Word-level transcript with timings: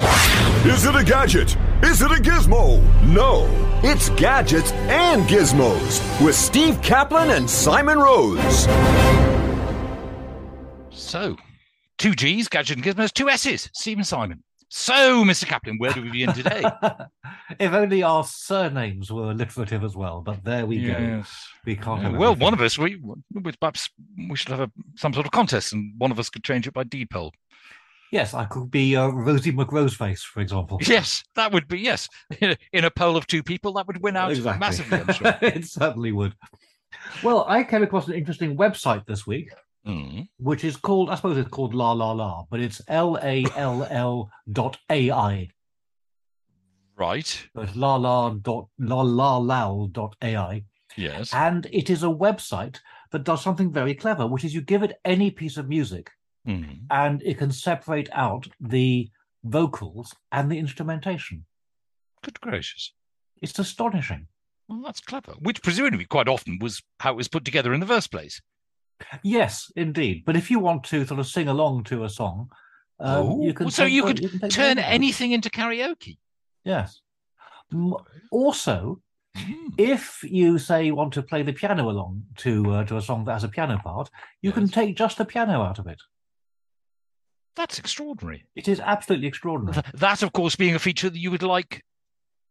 Is 0.00 0.86
it 0.86 0.94
a 0.96 1.04
gadget? 1.04 1.56
Is 1.82 2.02
it 2.02 2.10
a 2.10 2.14
gizmo? 2.16 2.82
No, 3.04 3.46
it's 3.82 4.08
gadgets 4.10 4.72
and 4.72 5.22
gizmos 5.24 6.00
with 6.24 6.34
Steve 6.34 6.80
Kaplan 6.82 7.30
and 7.30 7.48
Simon 7.48 7.98
Rose. 7.98 8.66
So, 10.90 11.36
two 11.98 12.14
G's, 12.14 12.48
gadget 12.48 12.76
and 12.78 12.84
gizmos, 12.84 13.12
two 13.12 13.28
S's, 13.28 13.70
Steve 13.74 13.98
and 13.98 14.06
Simon. 14.06 14.42
So, 14.70 15.22
Mr. 15.24 15.46
Kaplan, 15.46 15.76
where 15.78 15.92
do 15.92 16.02
we 16.02 16.10
begin 16.10 16.32
today? 16.32 16.64
if 17.60 17.72
only 17.72 18.02
our 18.02 18.24
surnames 18.24 19.12
were 19.12 19.30
alliterative 19.30 19.84
as 19.84 19.94
well, 19.94 20.20
but 20.20 20.42
there 20.42 20.66
we 20.66 20.84
go. 20.84 21.22
We 21.64 21.76
can't 21.76 22.02
Yeah, 22.02 22.08
have 22.10 22.18
well, 22.18 22.32
everything. 22.32 22.44
one 22.44 22.54
of 22.54 22.60
us, 22.60 22.76
we, 22.76 22.96
we 23.32 23.52
perhaps 23.60 23.88
we 24.28 24.34
should 24.34 24.48
have 24.48 24.60
a, 24.60 24.70
some 24.96 25.12
sort 25.14 25.26
of 25.26 25.32
contest, 25.32 25.72
and 25.72 25.92
one 25.98 26.10
of 26.10 26.18
us 26.18 26.28
could 26.28 26.42
change 26.42 26.66
it 26.66 26.74
by 26.74 26.82
deed 26.82 27.10
poll. 27.10 27.32
Yes, 28.14 28.32
I 28.32 28.44
could 28.44 28.70
be 28.70 28.94
uh, 28.94 29.08
Rosie 29.08 29.50
McRoseface, 29.50 30.20
for 30.20 30.40
example. 30.40 30.78
Yes, 30.86 31.24
that 31.34 31.50
would 31.50 31.66
be 31.66 31.80
yes. 31.80 32.08
In 32.72 32.84
a 32.84 32.90
poll 32.92 33.16
of 33.16 33.26
two 33.26 33.42
people, 33.42 33.72
that 33.72 33.88
would 33.88 34.00
win 34.04 34.16
out 34.16 34.30
exactly. 34.30 34.60
massively. 34.60 34.98
I'm 35.00 35.12
sure. 35.12 35.38
it 35.42 35.64
certainly 35.64 36.12
would. 36.12 36.32
Well, 37.24 37.44
I 37.48 37.64
came 37.64 37.82
across 37.82 38.06
an 38.06 38.14
interesting 38.14 38.56
website 38.56 39.04
this 39.06 39.26
week, 39.26 39.50
Mm. 39.84 40.28
which 40.38 40.62
is 40.62 40.76
called, 40.76 41.10
I 41.10 41.16
suppose 41.16 41.36
it's 41.36 41.50
called 41.50 41.74
La 41.74 41.90
La 41.90 42.12
La, 42.12 42.44
but 42.50 42.60
it's 42.60 42.80
L 42.86 43.18
A 43.20 43.44
L 43.56 43.84
L 43.90 44.30
dot 44.50 44.78
AI. 44.88 45.48
Right. 46.96 47.26
So 47.54 47.62
it's 47.62 47.74
la 47.74 47.96
la 47.96 48.30
dot 48.30 48.68
la 48.78 49.00
la 49.02 49.38
lal 49.38 49.88
dot 49.88 50.14
AI. 50.22 50.62
Yes. 50.96 51.34
And 51.34 51.66
it 51.72 51.90
is 51.90 52.04
a 52.04 52.06
website 52.24 52.78
that 53.10 53.24
does 53.24 53.42
something 53.42 53.72
very 53.72 53.94
clever, 53.96 54.24
which 54.26 54.44
is 54.44 54.54
you 54.54 54.62
give 54.62 54.84
it 54.84 55.00
any 55.04 55.32
piece 55.32 55.56
of 55.56 55.68
music 55.68 56.12
Mm. 56.46 56.80
and 56.90 57.22
it 57.22 57.38
can 57.38 57.50
separate 57.50 58.08
out 58.12 58.46
the 58.60 59.08
vocals 59.44 60.14
and 60.30 60.50
the 60.52 60.58
instrumentation. 60.58 61.46
Good 62.22 62.40
gracious. 62.40 62.92
It's 63.40 63.58
astonishing. 63.58 64.26
Well, 64.68 64.82
that's 64.84 65.00
clever. 65.00 65.32
Which 65.38 65.62
presumably 65.62 66.04
quite 66.04 66.28
often 66.28 66.58
was 66.60 66.82
how 67.00 67.12
it 67.12 67.16
was 67.16 67.28
put 67.28 67.44
together 67.44 67.72
in 67.72 67.80
the 67.80 67.86
first 67.86 68.10
place. 68.10 68.40
Yes, 69.22 69.70
indeed. 69.76 70.24
But 70.24 70.36
if 70.36 70.50
you 70.50 70.58
want 70.58 70.84
to 70.84 71.04
sort 71.06 71.20
of 71.20 71.26
sing 71.26 71.48
along 71.48 71.84
to 71.84 72.04
a 72.04 72.08
song, 72.08 72.50
um, 73.00 73.16
Oh, 73.26 73.42
you 73.42 73.52
can. 73.54 73.70
so 73.70 73.84
take- 73.84 73.92
you 73.92 74.04
well, 74.04 74.14
could 74.14 74.40
can 74.40 74.48
turn 74.50 74.78
anything 74.78 75.32
into 75.32 75.50
karaoke. 75.50 76.18
Yes. 76.64 77.00
Also, 78.30 79.00
Mm. 79.36 79.74
if 79.78 80.22
you 80.22 80.58
say 80.58 80.86
you 80.86 80.94
want 80.94 81.12
to 81.14 81.22
play 81.22 81.42
the 81.42 81.52
piano 81.52 81.90
along 81.90 82.22
to 82.36 82.70
uh, 82.72 82.84
to 82.84 82.96
a 82.96 83.02
song 83.02 83.24
that 83.24 83.32
has 83.32 83.42
a 83.42 83.48
piano 83.48 83.80
part, 83.82 84.08
you 84.42 84.52
can 84.52 84.68
take 84.68 84.96
just 84.96 85.18
the 85.18 85.24
piano 85.24 85.60
out 85.60 85.80
of 85.80 85.88
it. 85.88 86.00
That's 87.56 87.78
extraordinary. 87.78 88.44
It 88.56 88.68
is 88.68 88.80
absolutely 88.80 89.28
extraordinary. 89.28 89.80
That, 89.94 90.22
of 90.22 90.32
course, 90.32 90.56
being 90.56 90.74
a 90.74 90.78
feature 90.78 91.08
that 91.10 91.18
you 91.18 91.30
would 91.30 91.42
like 91.42 91.84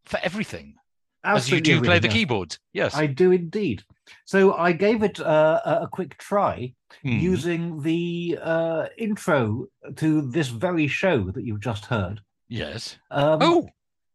for 0.06 0.20
everything, 0.24 0.76
as 1.24 1.50
you 1.50 1.58
Absolutely 1.58 1.74
do 1.80 1.82
play 1.86 2.00
the 2.00 2.08
yes. 2.08 2.14
keyboard. 2.14 2.58
Yes. 2.74 2.96
I 2.96 3.08
do 3.08 3.32
indeed. 3.32 3.84
So 4.26 4.54
I 4.54 4.72
gave 4.74 5.04
it 5.04 5.20
uh, 5.20 5.62
a 5.66 5.72
a 5.84 5.88
quick 5.88 6.18
try 6.18 6.74
Mm. 7.04 7.20
using 7.22 7.82
the 7.82 8.38
uh, 8.40 8.86
intro 9.00 9.66
to 9.96 10.22
this 10.30 10.48
very 10.50 10.88
show 10.88 11.32
that 11.32 11.44
you've 11.44 11.60
just 11.60 11.86
heard. 11.86 12.22
Yes. 12.48 12.98
Um, 13.10 13.40
Oh, 13.42 13.70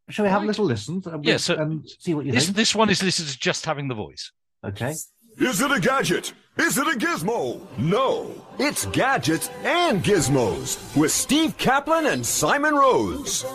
shall 0.09 0.23
we 0.23 0.31
have 0.31 0.43
a 0.43 0.45
little 0.45 0.63
listen 0.63 1.01
and, 1.05 1.25
Yes, 1.25 1.43
so- 1.43 1.55
and 1.57 1.85
see 1.99 2.13
what 2.13 2.25
you 2.25 2.31
this 2.31 2.45
think? 2.45 2.55
this 2.55 2.73
one 2.73 2.89
is 2.89 3.03
listed 3.03 3.25
as 3.27 3.35
just 3.35 3.65
having 3.65 3.89
the 3.89 3.95
voice. 3.95 4.31
Okay. 4.65 4.91
Is 4.91 5.61
it 5.61 5.71
a 5.71 5.79
gadget? 5.81 6.31
Is 6.59 6.77
it 6.77 6.87
a 6.87 6.97
gizmo? 6.99 7.65
No, 7.77 8.33
it's 8.59 8.85
gadgets 8.87 9.49
and 9.63 10.03
gizmos 10.03 10.95
with 10.97 11.11
Steve 11.11 11.57
Kaplan 11.57 12.05
and 12.05 12.25
Simon 12.25 12.75
Rose. 12.75 13.45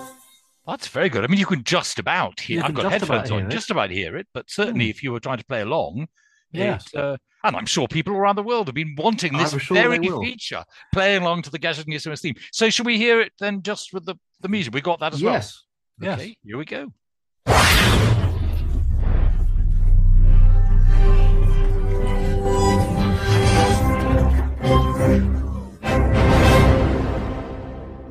That's 0.66 0.88
very 0.88 1.10
good. 1.10 1.22
I 1.22 1.26
mean, 1.26 1.38
you 1.38 1.44
can 1.44 1.62
just 1.64 1.98
about 1.98 2.40
hear. 2.40 2.60
You 2.60 2.64
I've 2.64 2.72
got 2.74 2.90
headphones 2.90 3.30
on, 3.30 3.46
it. 3.46 3.50
just 3.50 3.70
about 3.70 3.90
hear 3.90 4.16
it. 4.16 4.26
But 4.32 4.48
certainly, 4.48 4.86
Hmm. 4.86 4.90
if 4.90 5.02
you 5.02 5.12
were 5.12 5.20
trying 5.20 5.36
to 5.36 5.44
play 5.44 5.60
along, 5.60 6.06
Yes. 6.52 6.86
it, 6.94 6.98
uh, 6.98 7.18
and 7.42 7.54
I'm 7.54 7.66
sure 7.66 7.86
people 7.88 8.14
around 8.14 8.36
the 8.36 8.42
world 8.42 8.68
have 8.68 8.74
been 8.74 8.94
wanting 8.96 9.36
this 9.36 9.50
sure 9.50 9.74
very 9.76 9.98
feature, 9.98 10.64
playing 10.92 11.20
along 11.22 11.42
to 11.42 11.50
the 11.50 11.58
Gadget 11.58 11.84
and 11.86 11.94
Gizmos 11.94 12.22
theme. 12.22 12.36
So, 12.52 12.70
should 12.70 12.86
we 12.86 12.96
hear 12.96 13.20
it 13.20 13.32
then, 13.38 13.60
just 13.62 13.92
with 13.92 14.06
the 14.06 14.14
the 14.40 14.48
music? 14.48 14.72
We 14.72 14.80
got 14.80 15.00
that 15.00 15.12
as 15.12 15.20
yes. 15.20 15.62
well. 16.00 16.10
Yes. 16.10 16.20
Okay, 16.20 16.36
here 16.42 16.56
we 16.56 16.64
go. 16.64 18.13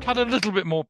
Had 0.04 0.18
a 0.18 0.24
little 0.24 0.52
bit 0.52 0.66
more 0.66 0.84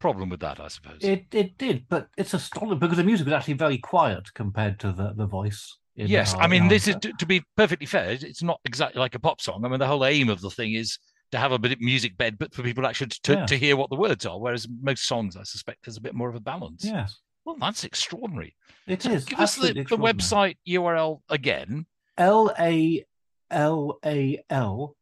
problem 0.00 0.28
with 0.28 0.40
that, 0.40 0.60
I 0.60 0.68
suppose. 0.68 0.98
It 1.02 1.26
it 1.32 1.56
did, 1.58 1.86
but 1.88 2.08
it's 2.16 2.34
astonishing 2.34 2.78
because 2.78 2.96
the 2.98 3.04
music 3.04 3.26
was 3.26 3.32
actually 3.34 3.54
very 3.54 3.78
quiet 3.78 4.32
compared 4.34 4.78
to 4.80 4.92
the, 4.92 5.12
the 5.14 5.26
voice. 5.26 5.78
yes, 5.94 6.34
our- 6.34 6.42
I 6.42 6.46
mean, 6.48 6.68
this 6.68 6.88
is 6.88 6.96
to, 6.96 7.12
to 7.18 7.26
be 7.26 7.42
perfectly 7.56 7.86
fair. 7.86 8.10
It's 8.10 8.42
not 8.42 8.60
exactly 8.64 8.98
like 9.00 9.14
a 9.14 9.18
pop 9.20 9.40
song. 9.40 9.64
I 9.64 9.68
mean, 9.68 9.78
the 9.78 9.86
whole 9.86 10.04
aim 10.04 10.28
of 10.28 10.40
the 10.40 10.50
thing 10.50 10.74
is 10.74 10.98
to 11.32 11.38
have 11.38 11.52
a 11.52 11.58
bit 11.58 11.72
of 11.72 11.80
music 11.80 12.16
bed, 12.18 12.38
but 12.38 12.52
for 12.54 12.62
people 12.62 12.86
actually 12.86 13.08
to, 13.22 13.32
Yeah. 13.32 13.46
to 13.46 13.56
hear 13.56 13.76
what 13.76 13.88
the 13.90 13.96
words 13.96 14.26
are. 14.26 14.38
Whereas 14.38 14.66
most 14.82 15.06
songs, 15.06 15.36
I 15.36 15.42
suspect, 15.44 15.84
there's 15.84 15.96
a 15.96 16.00
bit 16.02 16.14
more 16.14 16.28
of 16.28 16.34
a 16.34 16.40
balance. 16.40 16.84
Yes, 16.84 17.18
Well, 17.44 17.56
that's 17.58 17.84
extraordinary. 17.84 18.54
it 18.86 19.02
So 19.02 19.10
is. 19.12 19.24
Give 19.24 19.40
us 19.40 19.56
the, 19.56 19.72
the 19.72 19.96
website 19.96 20.56
URL 20.68 21.20
again. 21.28 21.86
L 22.18 22.52
A 22.58 23.04
L 23.50 23.98
A 24.04 24.42
L 24.50 24.96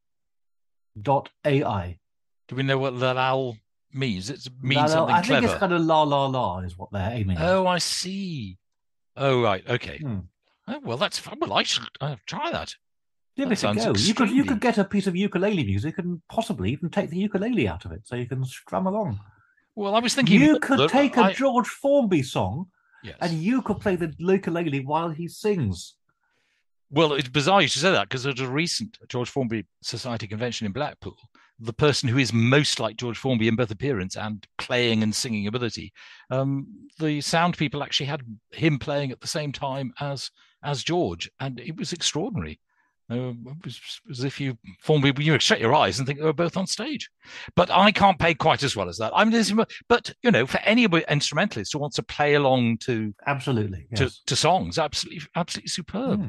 dot 1.00 1.28
AI. 1.44 1.98
Do 2.48 2.56
we 2.56 2.62
know 2.62 2.78
what 2.78 2.94
lal 2.94 3.56
means? 3.92 4.30
It 4.30 4.46
means 4.60 4.82
no, 4.82 4.88
something 4.88 5.14
I 5.14 5.22
think 5.22 5.44
it's 5.44 5.54
kind 5.54 5.72
of 5.72 5.80
la 5.82 6.02
la 6.02 6.26
la 6.26 6.58
is 6.58 6.76
what 6.76 6.90
they're 6.92 7.10
aiming 7.12 7.38
at. 7.38 7.48
Oh, 7.48 7.66
I 7.66 7.78
see. 7.78 8.58
Oh, 9.16 9.42
right. 9.42 9.68
Okay. 9.68 9.98
Hmm. 9.98 10.18
Oh, 10.66 10.80
well, 10.82 10.96
that's 10.96 11.18
fun. 11.18 11.38
Well, 11.40 11.52
I 11.52 11.62
should 11.62 11.88
uh, 12.00 12.16
try 12.26 12.50
that. 12.50 12.74
Give 13.36 13.48
that 13.48 13.64
it 13.64 13.70
a 13.70 13.74
go. 13.74 13.98
You 13.98 14.14
could 14.14 14.30
you 14.30 14.44
could 14.44 14.60
get 14.60 14.78
a 14.78 14.84
piece 14.84 15.06
of 15.06 15.16
ukulele 15.16 15.64
music 15.64 15.98
and 15.98 16.20
possibly 16.28 16.70
even 16.70 16.88
take 16.88 17.10
the 17.10 17.18
ukulele 17.18 17.68
out 17.68 17.84
of 17.84 17.92
it, 17.92 18.02
so 18.04 18.16
you 18.16 18.26
can 18.26 18.44
strum 18.44 18.86
along. 18.86 19.18
Well, 19.74 19.94
I 19.94 19.98
was 19.98 20.14
thinking 20.14 20.40
You 20.40 20.60
could 20.60 20.88
take 20.88 21.16
a 21.16 21.22
I- 21.24 21.32
George 21.32 21.66
Formby 21.66 22.22
song 22.22 22.66
yes. 23.02 23.16
and 23.20 23.32
you 23.42 23.60
could 23.62 23.80
play 23.80 23.96
the 23.96 24.14
ukulele 24.18 24.80
while 24.84 25.10
he 25.10 25.26
sings. 25.26 25.96
Well, 26.90 27.12
it's 27.14 27.28
bizarre 27.28 27.62
you 27.62 27.68
should 27.68 27.82
say 27.82 27.90
that 27.92 28.08
because 28.08 28.26
at 28.26 28.38
a 28.38 28.48
recent 28.48 28.98
George 29.08 29.28
Formby 29.28 29.64
Society 29.82 30.26
convention 30.28 30.66
in 30.66 30.72
Blackpool, 30.72 31.16
the 31.58 31.72
person 31.72 32.08
who 32.08 32.18
is 32.18 32.32
most 32.32 32.80
like 32.80 32.96
George 32.96 33.18
Formby 33.18 33.48
in 33.48 33.56
both 33.56 33.70
appearance 33.70 34.16
and 34.16 34.46
playing 34.58 35.02
and 35.02 35.14
singing 35.14 35.46
ability, 35.46 35.92
um, 36.30 36.66
the 36.98 37.20
sound 37.20 37.56
people 37.56 37.82
actually 37.82 38.06
had 38.06 38.22
him 38.50 38.78
playing 38.78 39.10
at 39.10 39.20
the 39.20 39.26
same 39.26 39.52
time 39.52 39.92
as 40.00 40.30
as 40.62 40.82
George, 40.82 41.30
and 41.40 41.60
it 41.60 41.76
was 41.76 41.92
extraordinary. 41.92 42.58
Uh, 43.10 43.32
it 43.46 43.64
was 43.64 43.78
as 44.10 44.24
if 44.24 44.40
you 44.40 44.56
Formby, 44.80 45.12
you 45.18 45.38
shut 45.38 45.60
your 45.60 45.74
eyes 45.74 45.98
and 45.98 46.06
think 46.06 46.18
they 46.18 46.24
were 46.24 46.32
both 46.32 46.56
on 46.56 46.66
stage. 46.66 47.10
But 47.54 47.70
I 47.70 47.92
can't 47.92 48.18
play 48.18 48.32
quite 48.32 48.62
as 48.62 48.74
well 48.74 48.88
as 48.88 48.96
that. 48.96 49.12
I'm 49.14 49.30
this, 49.30 49.52
but 49.88 50.14
you 50.22 50.30
know, 50.30 50.46
for 50.46 50.58
any 50.60 50.84
instrumentalist 50.84 51.74
who 51.74 51.80
wants 51.80 51.96
to 51.96 52.02
play 52.02 52.32
along 52.32 52.78
to 52.78 53.14
Absolutely. 53.26 53.86
to, 53.96 54.04
Yes. 54.04 54.22
to 54.26 54.36
songs, 54.36 54.78
absolutely, 54.78 55.20
absolutely 55.36 55.68
superb. 55.68 56.20
Hmm. 56.20 56.28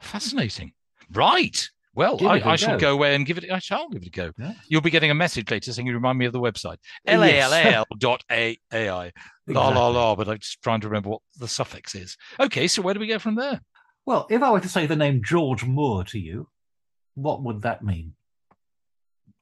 Fascinating. 0.00 0.72
Right. 1.12 1.68
Well, 1.94 2.18
Give 2.18 2.28
I, 2.28 2.54
it 2.54 2.60
shall 2.60 2.78
go. 2.78 2.92
away 2.92 3.14
and 3.14 3.24
give 3.24 3.38
it. 3.38 3.50
I 3.50 3.58
shall 3.58 3.88
give 3.88 4.02
it 4.02 4.08
a 4.08 4.10
go. 4.10 4.30
Yeah. 4.38 4.52
You'll 4.68 4.82
be 4.82 4.90
getting 4.90 5.10
a 5.10 5.14
message 5.14 5.50
later 5.50 5.72
saying 5.72 5.86
you 5.86 5.94
remind 5.94 6.18
me 6.18 6.26
of 6.26 6.34
the 6.34 6.40
website. 6.40 6.76
L 7.06 7.24
A 7.24 7.38
L 7.38 7.54
A 7.54 7.62
L 7.74 7.86
dot 7.98 8.22
A 8.30 8.58
A 8.70 8.90
I. 8.90 9.12
La 9.46 9.68
la 9.70 9.88
la. 9.88 10.14
But 10.14 10.28
I'm 10.28 10.38
just 10.38 10.60
trying 10.62 10.82
to 10.82 10.88
remember 10.88 11.08
what 11.08 11.22
the 11.38 11.48
suffix 11.48 11.94
is. 11.94 12.18
Okay, 12.38 12.66
so 12.68 12.82
where 12.82 12.92
do 12.92 13.00
we 13.00 13.06
go 13.06 13.18
from 13.18 13.34
there? 13.36 13.62
Well, 14.04 14.26
if 14.28 14.42
I 14.42 14.50
were 14.50 14.60
to 14.60 14.68
say 14.68 14.84
the 14.84 14.94
name 14.94 15.22
George 15.24 15.64
Moore 15.64 16.04
to 16.04 16.18
you, 16.18 16.48
what 17.14 17.42
would 17.42 17.62
that 17.62 17.82
mean? 17.82 18.12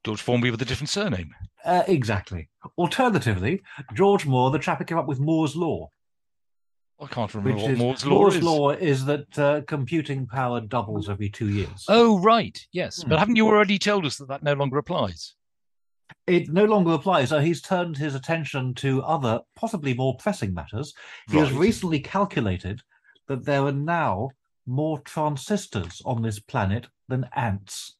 George 0.04 0.20
Formby 0.22 0.50
with 0.52 0.62
a 0.62 0.66
different 0.66 0.90
surname. 0.90 1.34
Uh, 1.64 1.82
exactly. 1.88 2.50
Alternatively, 2.78 3.62
George 3.94 4.26
Moore, 4.26 4.50
the 4.52 4.58
chap 4.60 4.78
who 4.78 4.84
came 4.84 4.98
up 4.98 5.08
with 5.08 5.18
Moore's 5.18 5.56
Law, 5.56 5.88
I 7.00 7.06
can't 7.06 7.34
remember 7.34 7.60
what 7.60 7.70
is 7.72 7.78
Moore's 7.78 8.06
law 8.06 8.28
is. 8.28 8.34
Moore's 8.34 8.42
law 8.42 8.70
is 8.70 9.04
that 9.06 9.38
uh, 9.38 9.62
computing 9.66 10.26
power 10.26 10.60
doubles 10.60 11.10
every 11.10 11.28
two 11.28 11.48
years. 11.48 11.84
Oh, 11.88 12.20
right. 12.20 12.58
Yes. 12.72 13.02
Hmm. 13.02 13.10
But 13.10 13.18
haven't 13.18 13.36
you 13.36 13.46
already 13.46 13.78
told 13.78 14.06
us 14.06 14.16
that 14.18 14.28
that 14.28 14.42
no 14.42 14.54
longer 14.54 14.78
applies? 14.78 15.34
It 16.26 16.50
no 16.50 16.64
longer 16.64 16.92
applies. 16.92 17.30
So 17.30 17.40
he's 17.40 17.60
turned 17.60 17.96
his 17.96 18.14
attention 18.14 18.74
to 18.74 19.02
other, 19.02 19.40
possibly 19.56 19.94
more 19.94 20.16
pressing 20.16 20.54
matters. 20.54 20.94
He 21.30 21.38
has 21.38 21.52
recently 21.52 22.00
calculated 22.00 22.80
that 23.28 23.44
there 23.44 23.64
are 23.64 23.72
now 23.72 24.30
more 24.66 24.98
transistors 25.00 26.00
on 26.04 26.22
this 26.22 26.38
planet 26.38 26.86
than 27.08 27.28
ants. 27.34 27.96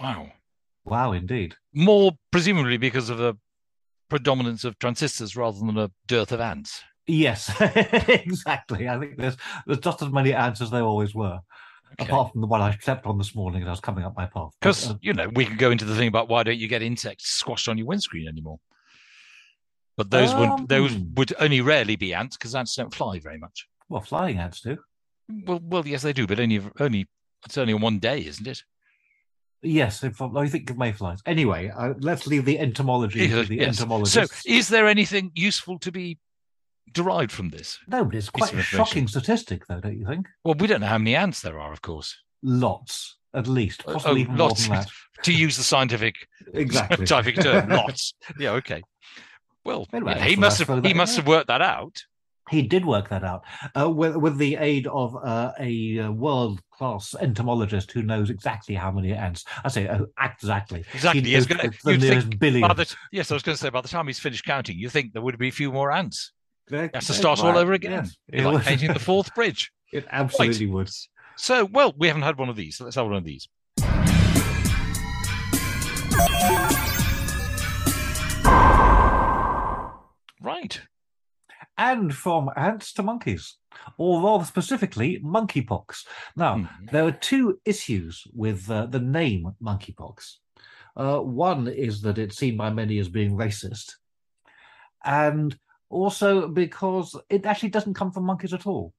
Wow. 0.00 0.32
Wow, 0.84 1.12
indeed. 1.12 1.54
More 1.72 2.12
presumably 2.30 2.76
because 2.76 3.10
of 3.10 3.18
the 3.18 3.34
predominance 4.14 4.62
of 4.64 4.78
transistors 4.78 5.34
rather 5.34 5.58
than 5.58 5.76
a 5.76 5.90
dearth 6.06 6.30
of 6.30 6.40
ants. 6.40 6.82
Yes, 7.08 7.52
exactly. 8.08 8.88
I 8.88 8.98
think 8.98 9.16
there's 9.18 9.36
there's 9.66 9.80
just 9.80 10.02
as 10.02 10.10
many 10.10 10.32
ants 10.32 10.60
as 10.60 10.70
there 10.70 10.82
always 10.84 11.14
were, 11.14 11.40
apart 11.98 12.30
from 12.32 12.40
the 12.40 12.46
one 12.46 12.62
I 12.62 12.76
slept 12.80 13.06
on 13.06 13.18
this 13.18 13.34
morning 13.34 13.62
as 13.62 13.66
I 13.66 13.70
was 13.72 13.80
coming 13.80 14.04
up 14.04 14.16
my 14.16 14.26
path. 14.26 14.52
Because, 14.60 14.90
uh, 14.90 14.94
you 15.02 15.12
know, 15.14 15.28
we 15.34 15.44
could 15.46 15.58
go 15.58 15.70
into 15.72 15.84
the 15.84 15.96
thing 15.96 16.08
about 16.08 16.28
why 16.28 16.44
don't 16.44 16.58
you 16.58 16.68
get 16.68 16.80
insects 16.80 17.28
squashed 17.28 17.68
on 17.68 17.76
your 17.76 17.88
windscreen 17.88 18.28
anymore? 18.28 18.58
But 19.96 20.10
those 20.10 20.32
would 20.34 20.68
those 20.68 20.94
Um. 20.94 21.12
would 21.16 21.34
only 21.40 21.60
rarely 21.60 21.96
be 21.96 22.14
ants 22.14 22.36
because 22.36 22.54
ants 22.54 22.74
don't 22.76 22.94
fly 22.94 23.18
very 23.18 23.38
much. 23.38 23.66
well, 23.88 24.00
flying 24.00 24.38
ants 24.38 24.60
do. 24.60 24.78
Well, 25.46 25.60
well, 25.62 25.86
yes, 25.86 26.02
they 26.02 26.12
do, 26.12 26.26
but 26.26 26.38
only 26.38 26.60
only 26.78 27.06
it's 27.44 27.58
only 27.58 27.74
on 27.74 27.80
one 27.80 27.98
day, 27.98 28.24
isn't 28.24 28.46
it? 28.46 28.62
Yes, 29.64 30.04
if, 30.04 30.20
I 30.20 30.46
think 30.48 30.70
of 30.70 30.78
mayflies. 30.78 31.20
Anyway, 31.26 31.70
uh, 31.74 31.94
let's 32.00 32.26
leave 32.26 32.44
the 32.44 32.58
entomology 32.58 33.28
to 33.28 33.44
the 33.44 33.56
Yes. 33.56 33.78
So, 33.78 33.82
entomologists. 33.84 34.46
is 34.46 34.68
there 34.68 34.86
anything 34.86 35.32
useful 35.34 35.78
to 35.80 35.90
be 35.90 36.18
derived 36.92 37.32
from 37.32 37.48
this? 37.50 37.78
no, 37.88 38.04
but 38.04 38.14
it's 38.14 38.30
quite 38.30 38.52
of 38.52 38.58
a 38.58 38.60
information. 38.60 38.84
shocking 38.86 39.08
statistic, 39.08 39.66
though, 39.66 39.80
don't 39.80 39.98
you 39.98 40.06
think? 40.06 40.28
Well, 40.44 40.54
we 40.54 40.66
don't 40.66 40.80
know 40.80 40.86
how 40.86 40.98
many 40.98 41.16
ants 41.16 41.40
there 41.40 41.58
are, 41.58 41.72
of 41.72 41.82
course. 41.82 42.16
Lots, 42.42 43.16
at 43.32 43.46
least, 43.48 43.82
Oh, 43.86 43.94
possibly 43.94 44.20
oh, 44.20 44.24
even 44.24 44.36
lots. 44.36 44.68
more 44.68 44.76
than 44.76 44.84
that. 44.84 44.92
To 45.24 45.32
use 45.32 45.56
the 45.56 45.62
scientific 45.62 46.28
Exactly. 46.52 47.06
scientific 47.10 47.42
term, 47.42 47.70
lots. 47.70 48.12
Yeah, 48.38 48.50
okay. 48.52 48.82
Well, 49.64 49.86
Anyway, 49.94 50.12
yeah, 50.16 50.24
I 50.24 50.28
he 50.28 50.36
must 50.36 50.58
have 50.58 50.68
that 50.68 50.84
he 50.84 50.90
in 50.90 50.96
must 50.98 51.14
there. 51.14 51.22
have 51.22 51.28
worked 51.28 51.46
that 51.48 51.62
out. 51.62 52.04
He 52.50 52.62
did 52.62 52.84
work 52.84 53.08
that 53.08 53.24
out 53.24 53.42
uh, 53.78 53.88
with, 53.90 54.16
with 54.16 54.36
the 54.36 54.56
aid 54.56 54.86
of 54.88 55.16
uh, 55.16 55.52
a 55.58 55.98
uh, 56.00 56.10
world 56.12 56.60
class 56.70 57.14
entomologist 57.18 57.90
who 57.92 58.02
knows 58.02 58.28
exactly 58.28 58.74
how 58.74 58.90
many 58.90 59.12
ants. 59.14 59.44
I 59.64 59.68
say 59.68 59.88
uh, 59.88 60.04
exactly. 60.22 60.84
Exactly. 60.92 61.22
He 61.22 61.32
knows 61.34 61.46
gonna- 61.46 61.70
the 61.84 61.96
nearest 61.96 62.38
billion. 62.38 62.68
The, 62.76 62.94
yes, 63.12 63.30
I 63.30 63.34
was 63.34 63.42
going 63.42 63.56
to 63.56 63.60
say 63.60 63.70
by 63.70 63.80
the 63.80 63.88
time 63.88 64.06
he's 64.06 64.18
finished 64.18 64.44
counting, 64.44 64.78
you 64.78 64.90
think 64.90 65.14
there 65.14 65.22
would 65.22 65.38
be 65.38 65.48
a 65.48 65.52
few 65.52 65.72
more 65.72 65.90
ants. 65.90 66.32
That's 66.68 66.94
has 66.94 67.06
to 67.06 67.12
start 67.14 67.40
all 67.40 67.56
over 67.56 67.72
again. 67.72 68.10
It's 68.28 68.44
like 68.44 68.64
painting 68.64 68.92
the 68.92 68.98
Forth 68.98 69.34
Bridge. 69.34 69.70
It 69.92 70.06
absolutely 70.10 70.66
would. 70.66 70.90
So, 71.36 71.64
well, 71.66 71.94
we 71.96 72.08
haven't 72.08 72.22
had 72.22 72.38
one 72.38 72.48
of 72.48 72.56
these. 72.56 72.76
So 72.76 72.84
let's 72.84 72.96
have 72.96 73.06
one 73.06 73.16
of 73.16 73.24
these. 73.24 73.48
Right. 80.40 80.80
And 81.76 82.14
from 82.14 82.50
ants 82.56 82.92
to 82.94 83.02
monkeys, 83.02 83.56
or 83.98 84.22
rather 84.22 84.44
specifically, 84.44 85.20
monkeypox. 85.20 86.04
Now, 86.36 86.56
Hmm. 86.56 86.86
there 86.92 87.04
are 87.04 87.12
two 87.12 87.58
issues 87.64 88.24
with 88.32 88.70
uh, 88.70 88.86
the 88.86 89.00
name 89.00 89.52
monkeypox. 89.60 90.36
Uh, 90.96 91.18
one 91.18 91.66
is 91.66 92.00
that 92.02 92.18
it's 92.18 92.36
seen 92.38 92.56
by 92.56 92.70
many 92.70 92.98
as 93.00 93.08
being 93.08 93.36
racist, 93.36 93.94
and 95.04 95.58
also 95.90 96.48
because 96.48 97.16
it 97.28 97.46
actually 97.46 97.70
doesn't 97.70 97.94
come 97.94 98.12
from 98.12 98.24
monkeys 98.24 98.52
at 98.54 98.66
all. 98.66 98.94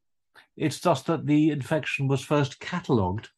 It's 0.57 0.79
just 0.79 1.05
that 1.07 1.25
the 1.25 1.49
infection 1.51 2.07
was 2.07 2.21
first 2.21 2.59
catalogued 2.59 3.29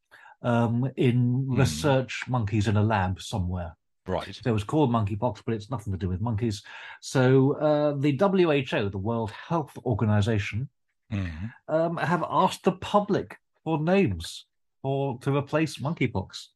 um, 0.42 0.90
in 0.96 1.46
Hmm. 1.46 1.60
research 1.60 2.24
monkeys 2.28 2.68
in 2.68 2.78
a 2.78 2.84
lab 2.84 3.22
somewhere. 3.22 3.76
Right. 4.08 4.34
So 4.34 4.50
it 4.50 4.54
was 4.54 4.64
called 4.64 4.90
monkeypox, 4.90 5.42
but 5.46 5.54
it's 5.54 5.70
nothing 5.70 5.92
to 5.94 6.00
do 6.00 6.10
with 6.10 6.22
monkeys. 6.22 6.64
So 7.02 7.54
uh, 7.58 7.94
the 7.98 8.12
WHO, 8.18 8.90
the 8.90 8.98
World 8.98 9.32
Health 9.32 9.78
Organization, 9.86 10.70
Mhm. 11.12 11.52
um, 11.70 11.98
have 11.98 12.24
asked 12.30 12.64
the 12.66 12.74
public 12.74 13.38
for 13.64 13.80
names 13.80 14.46
for 14.82 15.18
to 15.20 15.36
replace 15.36 15.78
monkeypox. 15.78 16.48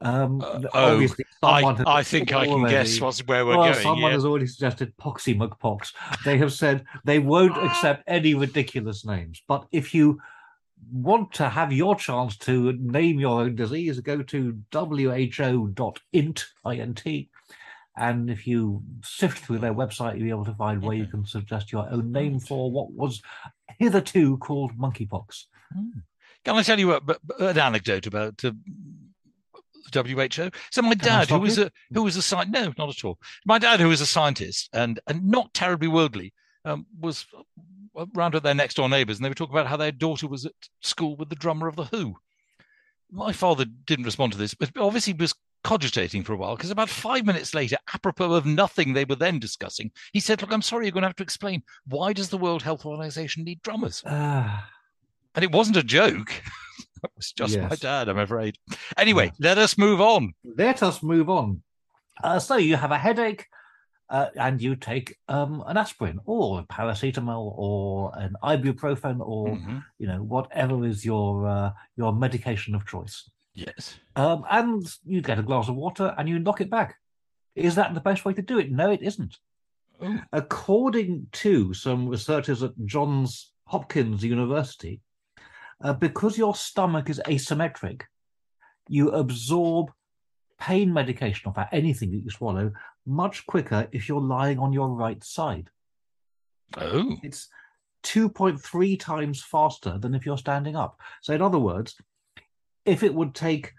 Um, 0.00 0.40
Uh, 0.40 0.62
oh, 0.74 0.92
obviously, 0.94 1.24
I, 1.42 1.62
I 1.86 2.02
think 2.04 2.32
I 2.32 2.46
can 2.46 2.62
guess 2.64 3.00
already- 3.00 3.00
what's 3.00 3.26
where 3.26 3.44
we're 3.44 3.56
well, 3.56 3.72
going. 3.72 3.82
someone 3.82 4.10
yeah. 4.10 4.16
has 4.16 4.24
already 4.24 4.46
suggested 4.46 4.96
Poxy 4.96 5.36
McPox. 5.36 5.92
They 6.24 6.38
have 6.38 6.52
said 6.52 6.84
they 7.04 7.18
won't 7.18 7.56
accept 7.56 8.04
any 8.06 8.34
ridiculous 8.34 9.04
names. 9.04 9.42
But 9.48 9.66
if 9.72 9.92
you 9.94 10.20
want 10.90 11.32
to 11.34 11.48
have 11.48 11.72
your 11.72 11.94
chance 11.96 12.36
to 12.38 12.72
name 12.72 13.18
your 13.18 13.40
own 13.42 13.54
disease, 13.54 14.00
go 14.00 14.22
to 14.22 14.58
who.int, 14.72 16.46
I-N-T, 16.64 17.30
and 17.96 18.30
if 18.30 18.46
you 18.46 18.82
sift 19.02 19.38
through 19.38 19.58
their 19.58 19.74
website, 19.74 20.14
you'll 20.14 20.24
be 20.24 20.30
able 20.30 20.44
to 20.44 20.54
find 20.54 20.82
where 20.82 20.96
you 20.96 21.06
can 21.06 21.26
suggest 21.26 21.72
your 21.72 21.88
own 21.90 22.12
name 22.12 22.38
for 22.38 22.70
what 22.70 22.92
was 22.92 23.20
hitherto 23.78 24.38
called 24.38 24.78
monkeypox. 24.78 25.44
Can 26.44 26.54
I 26.54 26.62
tell 26.62 26.78
you 26.78 26.92
a, 26.92 27.00
an 27.40 27.58
anecdote 27.58 28.06
about 28.06 28.44
uh, 28.44 28.52
WHO? 29.92 30.50
So 30.70 30.82
my 30.82 30.94
dad, 30.94 31.28
who 31.28 31.40
was 31.40 31.58
you? 31.58 31.64
a 31.64 31.70
who 31.92 32.04
was 32.04 32.16
a 32.16 32.22
scientist, 32.22 32.54
no, 32.54 32.72
not 32.78 32.96
at 32.96 33.04
all. 33.04 33.18
My 33.44 33.58
dad, 33.58 33.80
who 33.80 33.88
was 33.88 34.00
a 34.00 34.06
scientist 34.06 34.68
and 34.72 35.00
and 35.06 35.26
not 35.26 35.52
terribly 35.52 35.88
worldly, 35.88 36.32
um, 36.64 36.86
was 37.00 37.26
round 38.14 38.34
at 38.34 38.42
their 38.42 38.54
next 38.54 38.74
door 38.74 38.88
neighbours, 38.88 39.16
and 39.18 39.24
they 39.24 39.28
were 39.28 39.34
talking 39.34 39.54
about 39.54 39.66
how 39.66 39.76
their 39.76 39.92
daughter 39.92 40.26
was 40.26 40.46
at 40.46 40.52
school 40.80 41.16
with 41.16 41.28
the 41.28 41.36
drummer 41.36 41.66
of 41.68 41.76
the 41.76 41.84
Who. 41.86 42.16
My 43.10 43.32
father 43.32 43.64
didn't 43.64 44.04
respond 44.04 44.32
to 44.32 44.38
this, 44.38 44.54
but 44.54 44.70
obviously 44.76 45.14
was 45.14 45.34
cogitating 45.64 46.22
for 46.22 46.32
a 46.34 46.36
while 46.36 46.56
because 46.56 46.70
about 46.70 46.88
five 46.88 47.24
minutes 47.26 47.54
later, 47.54 47.76
apropos 47.94 48.32
of 48.32 48.46
nothing 48.46 48.92
they 48.92 49.04
were 49.04 49.16
then 49.16 49.38
discussing, 49.38 49.90
he 50.12 50.20
said, 50.20 50.40
"Look, 50.42 50.52
I'm 50.52 50.62
sorry, 50.62 50.84
you're 50.86 50.92
going 50.92 51.02
to 51.02 51.08
have 51.08 51.16
to 51.16 51.22
explain 51.22 51.62
why 51.86 52.12
does 52.12 52.28
the 52.28 52.38
World 52.38 52.62
Health 52.62 52.84
Organization 52.84 53.44
need 53.44 53.62
drummers?" 53.62 54.02
Ah, 54.06 54.68
And 55.34 55.42
it 55.44 55.52
wasn't 55.52 55.78
a 55.78 55.82
joke. 55.82 56.28
that 57.02 57.10
was 57.16 57.32
just 57.32 57.58
my 57.58 57.76
dad, 57.76 58.08
I'm 58.08 58.18
afraid. 58.18 58.58
Anyway, 58.96 59.26
Yeah. 59.38 59.48
let 59.50 59.58
us 59.58 59.78
move 59.78 60.00
on. 60.00 60.34
let 60.56 60.82
us 60.82 61.02
move 61.02 61.30
on. 61.30 61.62
Uh, 62.22 62.38
so 62.40 62.56
you 62.56 62.76
have 62.76 62.90
a 62.90 62.98
headache, 62.98 63.46
uh, 64.10 64.28
and 64.36 64.60
you 64.62 64.74
take 64.76 65.16
um, 65.28 65.62
an 65.66 65.76
aspirin 65.76 66.18
or 66.24 66.60
a 66.60 66.62
paracetamol 66.64 67.52
or 67.56 68.12
an 68.16 68.34
ibuprofen 68.42 69.20
or 69.20 69.48
Mhm. 69.48 69.84
you 69.98 70.06
know 70.06 70.22
whatever 70.22 70.84
is 70.86 71.04
your 71.04 71.46
uh, 71.46 71.72
your 71.96 72.12
medication 72.12 72.74
of 72.74 72.86
choice. 72.86 73.30
Yes. 73.54 73.98
Um, 74.16 74.44
and 74.50 74.86
you 75.04 75.20
get 75.20 75.38
a 75.38 75.42
glass 75.42 75.68
of 75.68 75.74
water 75.74 76.14
and 76.16 76.28
you 76.28 76.38
knock 76.38 76.60
it 76.60 76.70
back. 76.70 76.96
Is 77.54 77.74
that 77.74 77.92
the 77.92 78.00
best 78.00 78.24
way 78.24 78.32
to 78.34 78.42
do 78.42 78.58
it? 78.58 78.70
No, 78.70 78.90
it 78.90 79.02
isn't. 79.02 79.36
Oh. 80.00 80.18
According 80.32 81.26
to 81.32 81.74
some 81.74 82.08
researchers 82.08 82.62
at 82.62 82.70
Johns 82.84 83.52
Hopkins 83.66 84.22
University, 84.22 85.00
uh, 85.82 85.92
because 85.92 86.38
your 86.38 86.54
stomach 86.54 87.10
is 87.10 87.20
asymmetric, 87.26 88.02
you 88.88 89.10
absorb 89.10 89.90
pain 90.60 90.92
medication 90.92 91.52
or 91.54 91.66
anything 91.72 92.10
that 92.12 92.18
you 92.24 92.30
swallow 92.30 92.72
much 93.08 93.46
quicker 93.46 93.88
if 93.92 94.08
you're 94.08 94.20
lying 94.20 94.58
on 94.58 94.72
your 94.72 94.88
right 94.88 95.22
side. 95.24 95.70
Oh. 96.76 97.16
It's 97.22 97.48
2.3 98.04 99.00
times 99.00 99.42
faster 99.42 99.98
than 99.98 100.14
if 100.14 100.24
you're 100.24 100.38
standing 100.38 100.76
up. 100.76 101.00
So, 101.22 101.32
in 101.34 101.42
other 101.42 101.58
words, 101.58 101.96
if 102.84 103.02
it 103.02 103.14
would 103.14 103.34
take 103.34 103.72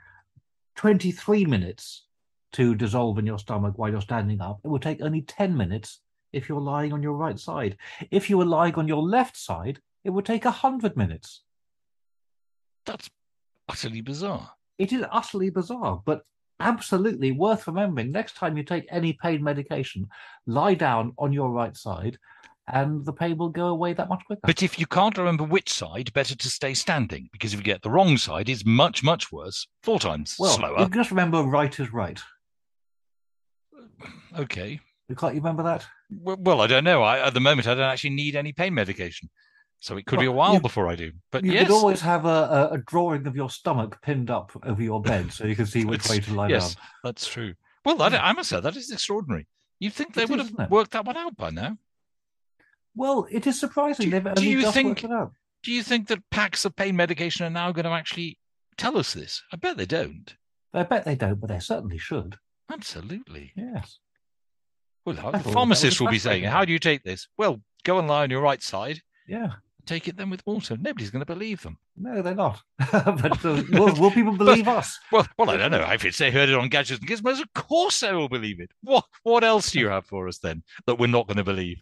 23 0.76 1.46
minutes 1.46 2.06
to 2.54 2.76
dissolve 2.76 3.18
in 3.20 3.26
your 3.26 3.40
stomach 3.40 3.78
while 3.78 3.92
you're 3.92 4.02
standing 4.02 4.42
up, 4.42 4.60
it 4.64 4.68
would 4.68 4.82
take 4.82 5.02
only 5.02 5.22
10 5.22 5.56
minutes 5.56 6.02
if 6.34 6.50
you're 6.50 6.62
lying 6.62 6.94
on 6.94 7.04
your 7.04 7.14
right 7.14 7.40
side. 7.40 7.78
If 8.12 8.30
you 8.30 8.38
were 8.38 8.46
lying 8.46 8.76
on 8.76 8.88
your 8.88 9.02
left 9.02 9.38
side, 9.38 9.80
it 10.04 10.10
would 10.12 10.26
take 10.26 10.46
100 10.46 10.96
minutes. 10.98 11.42
That's 12.86 13.10
utterly 13.68 14.02
bizarre. 14.02 14.52
It 14.78 14.94
is 14.94 15.04
utterly 15.12 15.50
bizarre, 15.50 16.02
but 16.06 16.24
absolutely 16.60 17.32
worth 17.32 17.68
remembering. 17.68 18.12
Next 18.12 18.36
time 18.36 18.58
you 18.58 18.64
take 18.64 18.86
any 18.90 19.14
pain 19.14 19.44
medication, 19.44 20.08
lie 20.46 20.76
down 20.76 21.14
on 21.18 21.34
your 21.34 21.52
right 21.52 21.76
side 21.76 22.18
and 22.72 23.06
the 23.06 23.14
pain 23.14 23.38
will 23.38 23.50
go 23.50 23.68
away 23.68 23.94
that 23.94 24.10
much 24.10 24.24
quicker. 24.26 24.42
But 24.44 24.64
if 24.64 24.80
you 24.80 24.86
can't 24.86 25.18
remember 25.18 25.44
which 25.44 25.72
side, 25.72 26.14
better 26.14 26.36
to 26.36 26.50
stay 26.50 26.74
standing 26.74 27.30
because 27.32 27.54
if 27.54 27.60
you 27.60 27.64
get 27.64 27.82
the 27.82 27.90
wrong 27.90 28.18
side, 28.18 28.50
it's 28.50 28.66
much, 28.66 29.04
much 29.04 29.32
worse. 29.32 29.68
Four 29.84 30.00
times 30.00 30.36
well, 30.40 30.56
slower. 30.56 30.80
you 30.80 30.90
just 30.90 31.10
remember 31.10 31.42
right 31.44 31.78
is 31.80 31.92
right. 31.92 32.20
Okay. 34.38 34.80
You 35.08 35.16
can't 35.16 35.34
you 35.34 35.42
remember 35.42 35.64
that? 35.64 35.86
Well, 36.12 36.38
well, 36.40 36.62
I 36.62 36.68
don't 36.68 36.84
know. 36.84 37.02
I, 37.02 37.20
at 37.20 37.34
the 37.34 37.40
moment, 37.40 37.68
I 37.68 37.74
don't 37.74 37.84
actually 37.84 38.12
need 38.12 38.36
any 38.36 38.54
pain 38.54 38.74
medication. 38.74 39.30
So 39.82 39.96
it 39.98 40.06
could 40.06 40.20
be 40.20 40.26
a 40.26 40.32
while 40.32 40.56
you- 40.56 40.60
before 40.60 40.88
I 40.88 40.96
do. 40.96 41.14
But 41.32 41.44
You 41.46 41.54
yes. 41.54 41.68
could 41.68 41.74
always 41.74 42.02
have 42.02 42.26
a, 42.26 42.70
a, 42.74 42.78
drawing 42.86 43.26
of 43.28 43.36
your 43.36 43.50
stomach 43.50 44.02
pinned 44.02 44.30
up 44.30 44.52
over 44.66 44.82
your 44.82 45.02
bed 45.02 45.32
so 45.32 45.46
you 45.46 45.56
can 45.56 45.66
see 45.66 45.86
which 45.86 46.08
way 46.10 46.20
to 46.20 46.34
lie 46.34 46.50
yes, 46.50 46.76
down. 46.76 46.84
that's 47.04 47.28
true. 47.28 47.54
Well, 47.86 48.02
I, 48.02 48.08
I 48.10 48.34
must 48.34 48.50
say, 48.50 48.60
that 48.60 48.76
is 48.76 48.92
extraordinary. 48.92 49.48
You'd 49.80 49.94
think 49.94 50.14
they 50.14 50.24
It 50.24 50.30
would 50.30 50.42
is, 50.42 50.52
have 50.58 50.70
worked 50.70 50.92
that 50.92 51.06
one 51.06 51.16
out 51.16 51.38
by 51.38 51.50
now. 51.52 51.78
Well, 52.96 53.26
it 53.32 53.48
is 53.48 53.58
surprising. 53.60 54.10
Do 54.10 54.20
do 54.20 54.30
only 54.30 54.50
you 54.50 54.72
think- 54.72 55.04
it 55.04 55.12
out. 55.12 55.32
Do 55.64 55.72
you 55.74 55.84
think 55.84 56.08
that 56.08 56.30
packs 56.30 56.64
of 56.64 56.76
pain 56.76 56.96
medication 56.96 57.46
are 57.46 57.50
now 57.50 57.72
going 57.74 57.84
to 57.86 57.92
actually 57.92 58.38
tell 58.78 58.98
us 58.98 59.14
this? 59.14 59.44
I 59.52 59.58
bet 59.58 59.76
they 59.78 59.86
don't. 59.86 60.34
I 60.74 60.84
bet 60.84 61.04
they 61.04 61.16
don't, 61.16 61.40
but 61.40 61.50
they 61.50 61.60
certainly 61.60 61.98
should. 61.98 62.38
Absolutely. 62.72 63.52
Yes. 63.58 64.00
Well, 65.06 65.32
the 65.32 65.40
pharmacist 65.40 66.00
will 66.00 66.10
be 66.10 66.20
saying, 66.20 66.44
"How 66.44 66.64
do 66.64 66.72
you 66.72 66.80
take 66.80 67.04
this?" 67.04 67.28
Well, 67.38 67.62
go 67.84 68.00
and 68.00 68.08
lie 68.08 68.24
on 68.24 68.30
your 68.30 68.42
right 68.42 68.62
side. 68.62 69.02
Yeah. 69.28 69.54
Take 69.86 70.08
it 70.08 70.18
then 70.18 70.30
with 70.30 70.46
water. 70.46 70.78
Nobody's 70.80 71.10
going 71.10 71.26
to 71.26 71.34
believe 71.34 71.64
them. 71.64 71.78
No, 71.98 72.22
they're 72.22 72.36
not. 72.36 72.62
but 72.92 73.44
uh, 73.46 73.64
will, 73.72 73.94
will 73.96 74.12
people 74.12 74.34
believe 74.38 74.68
us? 74.68 75.00
Well, 75.12 75.28
well, 75.38 75.50
I 75.50 75.58
don't 75.58 75.72
know. 75.72 75.88
If 75.90 76.18
they 76.18 76.32
heard 76.32 76.50
it 76.50 76.56
on 76.56 76.70
Gadgets 76.70 77.00
and 77.00 77.10
Gizmos, 77.10 77.42
of 77.42 77.52
course 77.54 78.00
they 78.02 78.14
will 78.14 78.30
believe 78.30 78.60
it. 78.60 78.72
What 78.82 79.06
what 79.24 79.44
else 79.44 79.72
do 79.72 79.80
you 79.80 79.88
have 79.88 80.06
for 80.06 80.28
us 80.28 80.38
then 80.40 80.64
that 80.86 81.00
we're 81.00 81.08
not 81.08 81.28
going 81.28 81.38
to 81.38 81.44
believe? 81.44 81.82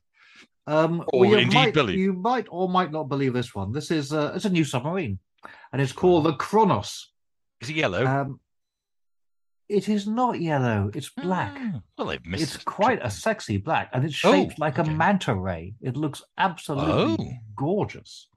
Um, 0.68 1.04
Or 1.14 1.22
well, 1.22 1.30
you 1.30 1.38
indeed 1.38 1.56
might, 1.56 1.74
believe. 1.74 1.98
You 1.98 2.14
might 2.14 2.48
or 2.50 2.70
might 2.70 2.92
not 2.92 3.10
believe 3.10 3.34
this 3.34 3.56
one. 3.56 3.72
This 3.72 3.90
is 3.92 4.14
uh, 4.14 4.34
it's 4.36 4.46
a 4.46 4.50
new 4.50 4.64
submarine, 4.64 5.20
and 5.72 5.82
it's 5.82 5.94
called 5.94 6.26
the 6.26 6.34
Kronos. 6.34 7.12
Is 7.62 7.70
it 7.70 7.76
yellow? 7.78 8.06
Um, 8.06 8.40
it 9.70 9.90
is 9.90 10.08
not 10.08 10.40
yellow; 10.42 10.90
it's 10.94 11.10
black. 11.10 11.56
Ah, 11.60 11.82
well, 11.98 12.08
they've 12.08 12.26
missed. 12.26 12.44
It's 12.56 12.64
quite 12.64 13.00
a 13.04 13.10
sexy 13.10 13.58
black, 13.58 13.90
and 13.94 14.06
it's 14.06 14.24
Oh, 14.24 14.32
shaped 14.32 14.60
like 14.60 14.80
okay. 14.80 14.90
a 14.90 14.94
manta 14.94 15.36
ray. 15.36 15.74
It 15.82 15.98
looks 15.98 16.22
absolutely 16.38 17.28
Oh. 17.30 17.34
gorgeous. 17.56 18.28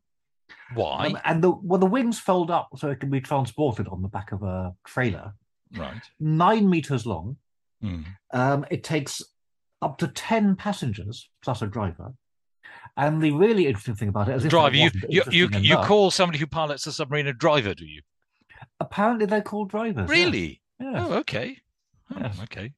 Why? 0.75 1.07
Um, 1.09 1.19
and 1.25 1.43
the 1.43 1.51
well, 1.51 1.79
the 1.81 1.87
wings 1.87 2.19
fold 2.19 2.51
up 2.51 2.69
so 2.77 2.91
it 2.91 3.01
can 3.01 3.11
be 3.11 3.21
transported 3.21 3.89
on 3.89 4.03
the 4.03 4.09
back 4.09 4.33
of 4.33 4.43
a 4.43 4.75
trailer. 4.85 5.35
right. 5.77 6.03
Nine 6.19 6.69
meters 6.69 7.07
long. 7.07 7.37
Hmm. 7.81 8.03
Um, 8.33 8.67
it 8.71 8.83
takes 8.85 9.23
up 9.83 9.99
to 9.99 10.09
ten 10.09 10.57
passengers 10.57 11.29
plus 11.43 11.63
a 11.63 11.67
driver. 11.67 12.13
And 12.97 13.23
the 13.23 13.31
really 13.33 13.67
interesting 13.67 13.95
thing 13.95 14.09
about 14.09 14.29
it 14.29 14.37
is, 14.37 14.45
Driver, 14.45 14.77
you 14.77 14.91
you 15.09 15.23
you, 15.31 15.47
enough, 15.49 15.87
call 15.87 16.11
somebody 16.11 16.39
who 16.39 16.47
pilots 16.47 16.87
a 16.87 16.93
submarine 16.93 17.27
a 17.27 17.33
driver, 17.33 17.75
do 17.75 17.85
you? 17.87 18.03
apparently 18.79 19.25
they're 19.27 19.41
called 19.43 19.71
drivers. 19.71 20.09
Really? 20.09 20.61
Yes. 20.81 21.03
Oh, 21.09 21.13
okay. 21.19 21.59
Oh, 22.11 22.17
Yes. 22.21 22.41
okay. 22.45 22.73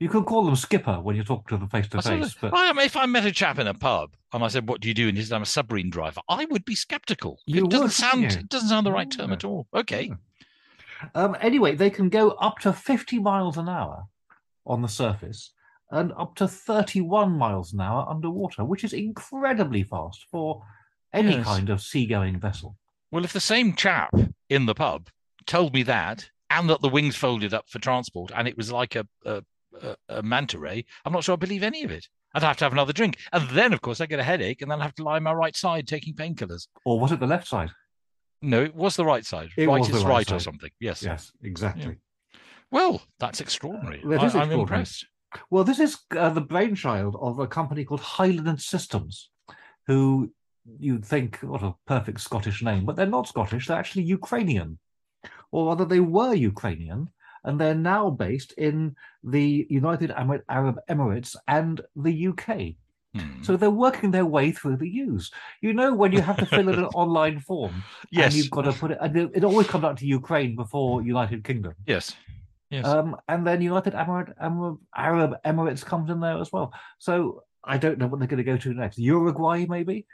You 0.00 0.08
could 0.08 0.24
call 0.26 0.44
them 0.44 0.56
skipper 0.56 1.00
when 1.00 1.14
you 1.16 1.22
talk 1.22 1.48
to 1.48 1.56
them 1.56 1.68
face 1.68 1.86
to 1.88 2.02
face. 2.02 2.34
But 2.40 2.52
I 2.52 2.72
mean, 2.72 2.84
if 2.84 2.96
I 2.96 3.06
met 3.06 3.24
a 3.24 3.30
chap 3.32 3.58
in 3.58 3.66
a 3.68 3.74
pub 3.74 4.16
and 4.32 4.42
I 4.42 4.48
said, 4.48 4.68
"What 4.68 4.80
do 4.80 4.88
you 4.88 4.94
do?" 4.94 5.08
and 5.08 5.16
he 5.16 5.22
said, 5.22 5.34
"I'm 5.36 5.42
a 5.42 5.46
submarine 5.46 5.88
driver," 5.88 6.20
I 6.28 6.44
would 6.46 6.64
be 6.64 6.74
sceptical. 6.74 7.38
You 7.46 7.64
it 7.64 7.70
doesn't 7.70 7.84
would, 7.84 7.92
sound 7.92 8.24
it 8.24 8.48
doesn't 8.48 8.68
sound 8.68 8.86
the 8.86 8.92
right 8.92 9.10
term 9.10 9.28
Yeah. 9.30 9.34
at 9.34 9.44
all. 9.44 9.68
Okay. 9.72 10.12
um, 11.14 11.36
anyway, 11.40 11.74
they 11.76 11.90
can 11.90 12.08
go 12.08 12.30
up 12.32 12.58
to 12.60 12.72
50 12.72 13.18
miles 13.20 13.56
an 13.56 13.68
hour 13.68 14.04
on 14.66 14.82
the 14.82 14.88
surface 14.88 15.52
and 15.90 16.12
up 16.14 16.34
to 16.36 16.48
31 16.48 17.32
miles 17.38 17.72
an 17.72 17.80
hour 17.80 18.04
underwater, 18.08 18.64
which 18.64 18.82
is 18.84 18.92
incredibly 18.92 19.82
fast 19.84 20.24
for 20.30 20.62
any 21.12 21.34
Yes. 21.36 21.44
kind 21.44 21.70
of 21.70 21.80
seagoing 21.82 22.40
vessel. 22.40 22.76
Well, 23.10 23.24
if 23.24 23.32
the 23.32 23.40
same 23.40 23.74
chap 23.74 24.12
in 24.48 24.66
the 24.66 24.74
pub 24.74 25.08
told 25.46 25.72
me 25.74 25.82
that 25.84 26.30
and 26.54 26.70
that 26.70 26.80
the 26.80 26.88
wings 26.88 27.16
folded 27.16 27.52
up 27.52 27.68
for 27.68 27.78
transport 27.78 28.32
and 28.34 28.48
it 28.48 28.56
was 28.56 28.72
like 28.72 28.94
a 28.94 29.06
a, 29.24 29.42
a, 30.08 30.22
manta 30.22 30.58
ray, 30.58 30.84
I'm 31.04 31.12
not 31.12 31.24
sure 31.24 31.32
I 31.32 31.36
believe 31.36 31.62
any 31.62 31.82
of 31.82 31.90
it. 31.90 32.06
I'd 32.32 32.42
have 32.42 32.56
to 32.58 32.64
have 32.64 32.72
another 32.72 32.92
drink, 32.92 33.18
and 33.32 33.48
then, 33.50 33.72
of 33.72 33.80
course, 33.80 34.00
I 34.00 34.06
get 34.06 34.18
a 34.18 34.24
headache, 34.24 34.60
and 34.62 34.70
then 34.70 34.80
I 34.80 34.84
have 34.84 34.94
to 34.96 35.04
lie 35.04 35.16
on 35.16 35.22
my 35.22 35.32
right 35.32 35.54
side 35.54 35.86
taking 35.86 36.14
painkillers. 36.14 36.66
Or 36.84 36.98
was 36.98 37.12
it 37.12 37.20
the 37.20 37.26
left 37.26 37.46
side? 37.46 37.70
No, 38.42 38.62
it 38.62 38.74
was 38.74 38.96
the 38.96 39.04
right 39.04 39.24
side. 39.24 39.50
It 39.56 39.68
right 39.68 39.88
is 39.88 40.04
right 40.04 40.04
right 40.04 40.32
or 40.32 40.40
something. 40.40 40.70
Yes. 40.80 41.02
Yes, 41.02 41.32
exactly. 41.42 41.96
Well, 42.70 43.02
that's 43.20 43.40
extraordinary. 43.40 44.02
That 44.04 44.20
I, 44.20 44.26
is 44.26 44.34
I'm 44.34 44.50
impressed. 44.50 45.06
Well, 45.50 45.64
this 45.64 45.78
is 45.78 45.98
uh, 46.16 46.30
the 46.30 46.40
brainchild 46.40 47.16
of 47.20 47.38
a 47.38 47.46
company 47.46 47.84
called 47.84 48.00
Highland 48.00 48.60
Systems, 48.60 49.30
who 49.86 50.32
you'd 50.78 51.04
think, 51.04 51.38
what 51.38 51.62
a 51.62 51.74
perfect 51.86 52.20
Scottish 52.20 52.62
name, 52.62 52.84
but 52.84 52.96
they're 52.96 53.06
not 53.06 53.28
Scottish, 53.28 53.66
they're 53.66 53.78
actually 53.78 54.04
Ukrainian. 54.04 54.78
Or 55.50 55.68
rather, 55.68 55.84
they 55.84 56.00
were 56.00 56.34
Ukrainian, 56.34 57.10
and 57.44 57.60
they're 57.60 57.74
now 57.74 58.10
based 58.10 58.52
in 58.52 58.96
the 59.22 59.66
United 59.68 60.10
Arab 60.10 60.78
Emirates 60.88 61.36
and 61.46 61.80
the 61.96 62.28
UK. 62.28 62.76
Hmm. 63.14 63.42
So 63.42 63.56
they're 63.56 63.70
working 63.70 64.10
their 64.10 64.26
way 64.26 64.50
through 64.50 64.78
the 64.78 64.88
U's. 64.88 65.30
You 65.60 65.72
know, 65.72 65.94
when 65.94 66.12
you 66.12 66.20
have 66.20 66.36
to 66.38 66.46
fill 66.46 66.68
in 66.68 66.78
an 66.78 66.84
online 66.94 67.38
form, 67.40 67.84
yes. 68.10 68.26
and 68.26 68.34
you've 68.34 68.50
got 68.50 68.62
to 68.62 68.72
put 68.72 68.90
it, 68.90 68.98
and 69.00 69.16
it, 69.16 69.30
it 69.34 69.44
always 69.44 69.68
comes 69.68 69.84
out 69.84 69.98
to 69.98 70.06
Ukraine 70.06 70.56
before 70.56 71.02
United 71.02 71.44
Kingdom. 71.44 71.74
Yes. 71.86 72.14
Yes. 72.70 72.86
Um, 72.86 73.16
and 73.28 73.46
then 73.46 73.62
United 73.62 73.94
Arab, 73.94 74.34
Arab, 74.40 74.78
Arab 74.96 75.34
Emirates 75.44 75.84
comes 75.84 76.10
in 76.10 76.18
there 76.18 76.38
as 76.40 76.50
well. 76.52 76.72
So 76.98 77.44
I 77.62 77.78
don't 77.78 77.98
know 77.98 78.08
what 78.08 78.18
they're 78.18 78.26
going 78.28 78.38
to 78.38 78.44
go 78.44 78.56
to 78.56 78.74
next. 78.74 78.98
Uruguay, 78.98 79.66
maybe? 79.68 80.06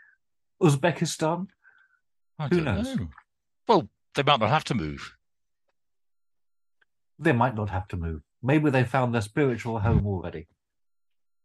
Uzbekistan? 0.62 1.47
I 2.38 2.49
who 2.49 2.57
don't 2.57 2.64
knows? 2.64 2.97
know. 2.97 3.09
Well, 3.67 3.88
they 4.14 4.23
might 4.23 4.40
not 4.40 4.50
have 4.50 4.64
to 4.64 4.75
move. 4.75 5.14
They 7.19 7.33
might 7.33 7.55
not 7.55 7.71
have 7.71 7.87
to 7.88 7.97
move. 7.97 8.23
Maybe 8.43 8.71
they 8.71 8.85
found 8.85 9.14
their 9.14 9.21
spiritual 9.21 9.79
home 9.79 10.07
already. 10.07 10.47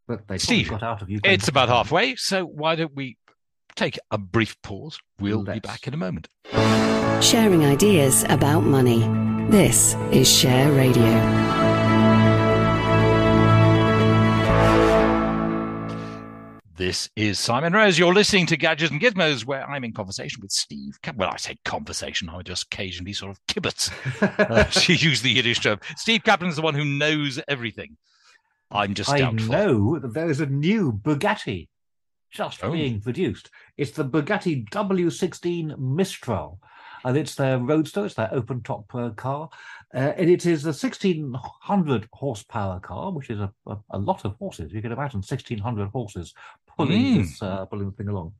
But 0.08 0.26
they 0.28 0.38
Steve, 0.38 0.70
got 0.70 0.82
out 0.82 1.02
of 1.02 1.10
Ukraine. 1.10 1.34
It's 1.34 1.48
about 1.48 1.68
halfway, 1.68 2.16
so 2.16 2.44
why 2.44 2.76
don't 2.76 2.94
we 2.94 3.18
take 3.74 3.98
a 4.10 4.18
brief 4.18 4.60
pause? 4.62 4.98
We'll 5.18 5.42
be 5.42 5.52
Let's. 5.52 5.66
back 5.66 5.86
in 5.86 5.94
a 5.94 5.96
moment. 5.96 6.28
Sharing 7.22 7.64
ideas 7.64 8.24
about 8.28 8.60
money. 8.60 9.00
This 9.50 9.94
is 10.12 10.30
Share 10.30 10.72
Radio. 10.72 11.75
This 16.76 17.08
is 17.16 17.38
Simon 17.38 17.72
Rose. 17.72 17.98
You're 17.98 18.12
listening 18.12 18.44
to 18.46 18.56
Gadgets 18.56 18.90
and 18.92 19.00
Gizmos, 19.00 19.46
where 19.46 19.64
I'm 19.68 19.82
in 19.84 19.92
conversation 19.94 20.42
with 20.42 20.50
Steve. 20.52 21.00
Cap- 21.00 21.16
well, 21.16 21.30
I 21.32 21.36
say 21.38 21.56
conversation, 21.64 22.28
I 22.28 22.42
just 22.42 22.64
occasionally 22.64 23.14
sort 23.14 23.30
of 23.30 23.46
kibitz. 23.46 23.90
Uh, 24.46 24.64
to 24.64 24.94
use 24.94 25.22
the 25.22 25.30
Yiddish 25.30 25.60
term. 25.60 25.78
Steve 25.96 26.22
Kaplan's 26.22 26.56
the 26.56 26.62
one 26.62 26.74
who 26.74 26.84
knows 26.84 27.40
everything. 27.48 27.96
I'm 28.70 28.92
just 28.94 29.10
I 29.10 29.18
doubtful. 29.20 29.52
know 29.52 29.98
that 29.98 30.12
there 30.12 30.28
is 30.30 30.40
a 30.40 30.46
new 30.46 30.92
Bugatti 30.92 31.68
just 32.30 32.62
Oh. 32.62 32.70
being 32.72 33.00
produced. 33.00 33.50
It's 33.78 33.92
the 33.92 34.04
Bugatti 34.04 34.68
W16 34.68 35.78
Mistral, 35.78 36.60
and 37.04 37.16
it's 37.16 37.34
their 37.34 37.58
roadster. 37.58 38.04
It's 38.04 38.14
their 38.14 38.32
open 38.32 38.62
top 38.62 38.94
uh, 38.94 39.10
car, 39.10 39.48
uh, 39.94 39.98
and 40.16 40.28
it 40.28 40.44
is 40.44 40.64
a 40.64 40.68
1600 40.68 42.08
horsepower 42.12 42.80
car, 42.80 43.12
which 43.12 43.30
is 43.30 43.40
a, 43.40 43.50
a, 43.66 43.76
a 43.90 43.98
lot 43.98 44.24
of 44.24 44.34
horses. 44.36 44.72
You 44.72 44.82
can 44.82 44.92
imagine 44.92 45.18
1600 45.18 45.88
horses 45.88 46.34
pulling 46.76 47.02
Mm. 47.02 47.16
this 47.18 47.42
uh, 47.42 47.64
pulling 47.66 47.86
the 47.90 47.96
thing 47.96 48.08
along, 48.08 48.32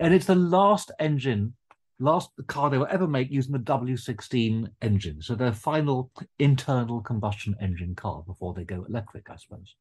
and 0.00 0.14
it's 0.14 0.26
the 0.26 0.34
last 0.34 0.90
engine. 0.98 1.54
Last 1.98 2.30
car 2.46 2.68
they 2.68 2.76
will 2.76 2.88
ever 2.90 3.06
make 3.08 3.30
using 3.30 3.52
the 3.52 3.58
W16 3.58 4.68
engine, 4.82 5.22
so 5.22 5.34
their 5.34 5.52
final 5.52 6.10
internal 6.38 7.00
combustion 7.00 7.56
engine 7.60 7.94
car 7.94 8.22
before 8.26 8.52
they 8.52 8.64
go 8.64 8.84
electric, 8.88 9.30
I 9.30 9.36
suppose 9.36 9.74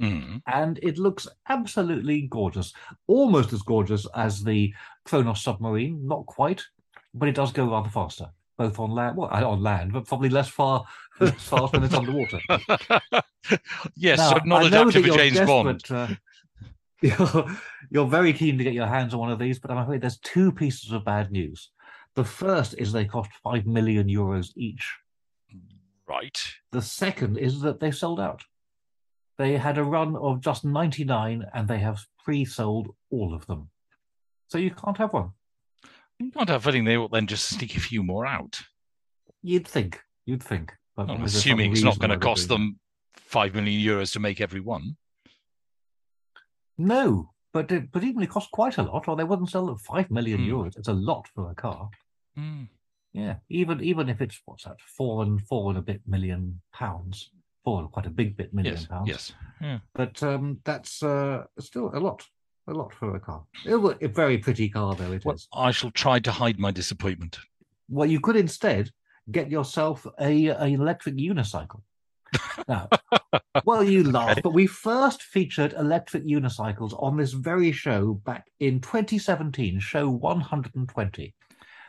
Mm. 0.00 0.40
and 0.46 0.78
it 0.82 0.96
looks 0.98 1.28
absolutely 1.50 2.22
gorgeous, 2.22 2.72
almost 3.06 3.52
as 3.52 3.60
gorgeous 3.62 4.06
as 4.16 4.42
the 4.42 4.72
Kronos 5.04 5.42
submarine. 5.42 6.04
Not 6.08 6.24
quite, 6.24 6.62
but 7.12 7.28
it 7.28 7.34
does 7.34 7.52
go 7.52 7.70
rather 7.70 7.90
faster, 7.90 8.30
both 8.56 8.78
on 8.80 8.90
land, 8.92 9.16
well, 9.18 9.28
uh, 9.30 9.46
on 9.46 9.62
land, 9.62 9.92
but 9.92 10.06
probably 10.08 10.30
less 10.30 10.48
far 10.48 10.84
less 11.20 11.34
fast 11.48 11.72
when 11.74 11.84
it's 11.84 11.94
underwater. 11.94 12.40
yes, 13.94 14.18
Now, 14.18 14.30
so 14.30 14.38
not 14.44 14.64
I 14.64 14.68
know 14.70 14.88
adapted 14.88 15.04
that 15.04 15.08
for 15.12 15.16
James 15.18 15.40
Bond. 15.40 15.84
uh, 15.90 16.08
you're, 17.18 17.46
you're 17.90 18.06
very 18.06 18.32
keen 18.32 18.58
to 18.58 18.64
get 18.64 18.74
your 18.74 18.86
hands 18.86 19.14
on 19.14 19.20
one 19.20 19.32
of 19.32 19.38
these, 19.38 19.58
but 19.58 19.70
I'm 19.70 19.78
afraid 19.78 20.02
there's 20.02 20.18
two 20.18 20.52
pieces 20.52 20.92
of 20.92 21.04
bad 21.04 21.30
news. 21.30 21.70
The 22.14 22.24
first 22.24 22.74
is 22.76 22.92
they 22.92 23.04
cost 23.04 23.30
five 23.42 23.66
million 23.66 24.08
euros 24.08 24.50
each. 24.56 24.98
Right. 26.06 26.40
The 26.72 26.82
second 26.82 27.38
is 27.38 27.60
that 27.60 27.80
they 27.80 27.90
sold 27.90 28.20
out. 28.20 28.42
They 29.38 29.56
had 29.56 29.78
a 29.78 29.84
run 29.84 30.16
of 30.16 30.40
just 30.40 30.64
99 30.64 31.46
and 31.54 31.68
they 31.68 31.78
have 31.78 32.04
pre 32.24 32.44
sold 32.44 32.88
all 33.10 33.32
of 33.32 33.46
them. 33.46 33.70
So 34.48 34.58
you 34.58 34.72
can't 34.72 34.98
have 34.98 35.12
one. 35.12 35.30
You 36.18 36.30
can't 36.32 36.48
have 36.48 36.66
anything. 36.66 36.84
they 36.84 36.98
will 36.98 37.08
then 37.08 37.26
just 37.26 37.48
sneak 37.48 37.76
a 37.76 37.80
few 37.80 38.02
more 38.02 38.26
out. 38.26 38.60
You'd 39.42 39.66
think. 39.66 40.00
You'd 40.26 40.42
think. 40.42 40.74
But 40.96 41.08
I'm 41.08 41.24
assuming 41.24 41.72
it's 41.72 41.82
not 41.82 41.98
going 41.98 42.10
to 42.10 42.18
cost 42.18 42.48
them 42.48 42.78
five 43.14 43.54
million 43.54 43.80
euros 43.80 44.12
to 44.12 44.20
make 44.20 44.40
every 44.40 44.60
one. 44.60 44.96
It. 46.80 46.86
No, 46.86 47.30
but 47.52 47.70
it 47.72 47.90
but 47.92 48.04
even 48.04 48.22
it 48.22 48.30
costs 48.30 48.50
quite 48.52 48.78
a 48.78 48.82
lot, 48.82 49.08
or 49.08 49.16
they 49.16 49.24
wouldn't 49.24 49.50
sell 49.50 49.70
at 49.70 49.78
5 49.80 50.10
million 50.10 50.40
Hmm. 50.44 50.50
euros. 50.50 50.76
It's 50.78 50.88
a 50.88 50.92
lot 50.92 51.28
for 51.34 51.50
a 51.50 51.54
car. 51.54 51.90
Mm. 52.38 52.68
Yeah, 53.12 53.36
even 53.48 53.80
even 53.82 54.08
if 54.08 54.20
it's 54.20 54.40
what's 54.44 54.64
that, 54.64 54.76
four 54.96 55.22
and 55.24 55.40
four 55.46 55.70
and 55.70 55.78
a 55.78 55.82
bit 55.82 56.00
million 56.06 56.60
pounds, 56.72 57.30
four 57.64 57.80
and 57.80 57.90
quite 57.90 58.06
a 58.06 58.10
big 58.10 58.36
bit 58.36 58.54
million 58.54 58.74
Yes. 58.76 58.86
pounds. 58.86 59.08
Yes. 59.08 59.32
Yeah. 59.60 59.78
But 59.94 60.22
um, 60.22 60.60
that's 60.64 61.02
uh, 61.02 61.44
still 61.58 61.90
a 61.92 61.98
lot, 61.98 62.24
a 62.68 62.72
lot 62.72 62.94
for 62.94 63.16
a 63.16 63.20
car. 63.20 63.42
It 63.66 63.74
wa- 63.76 63.94
a 64.00 64.06
very 64.06 64.38
pretty 64.38 64.68
car 64.68 64.94
though 64.94 65.10
it 65.12 65.16
is. 65.16 65.24
Well, 65.24 65.36
I 65.52 65.72
shall 65.72 65.90
try 65.90 66.20
to 66.20 66.30
hide 66.30 66.58
my 66.60 66.70
disappointment. 66.70 67.38
Well, 67.88 68.08
you 68.08 68.20
could 68.20 68.36
instead 68.36 68.90
get 69.32 69.50
yourself 69.50 70.06
a 70.20 70.48
an 70.48 70.72
electric 70.74 71.16
unicycle. 71.16 71.82
Now, 72.68 72.88
well, 73.64 73.84
you 73.84 74.04
laugh, 74.10 74.38
but 74.42 74.54
we 74.54 74.66
first 74.66 75.22
featured 75.22 75.72
electric 75.74 76.24
unicycles 76.24 77.00
on 77.02 77.16
this 77.16 77.32
very 77.32 77.72
show 77.72 78.14
back 78.14 78.46
in 78.60 78.80
2017, 78.80 79.78
show 79.80 80.08
120. 80.10 81.34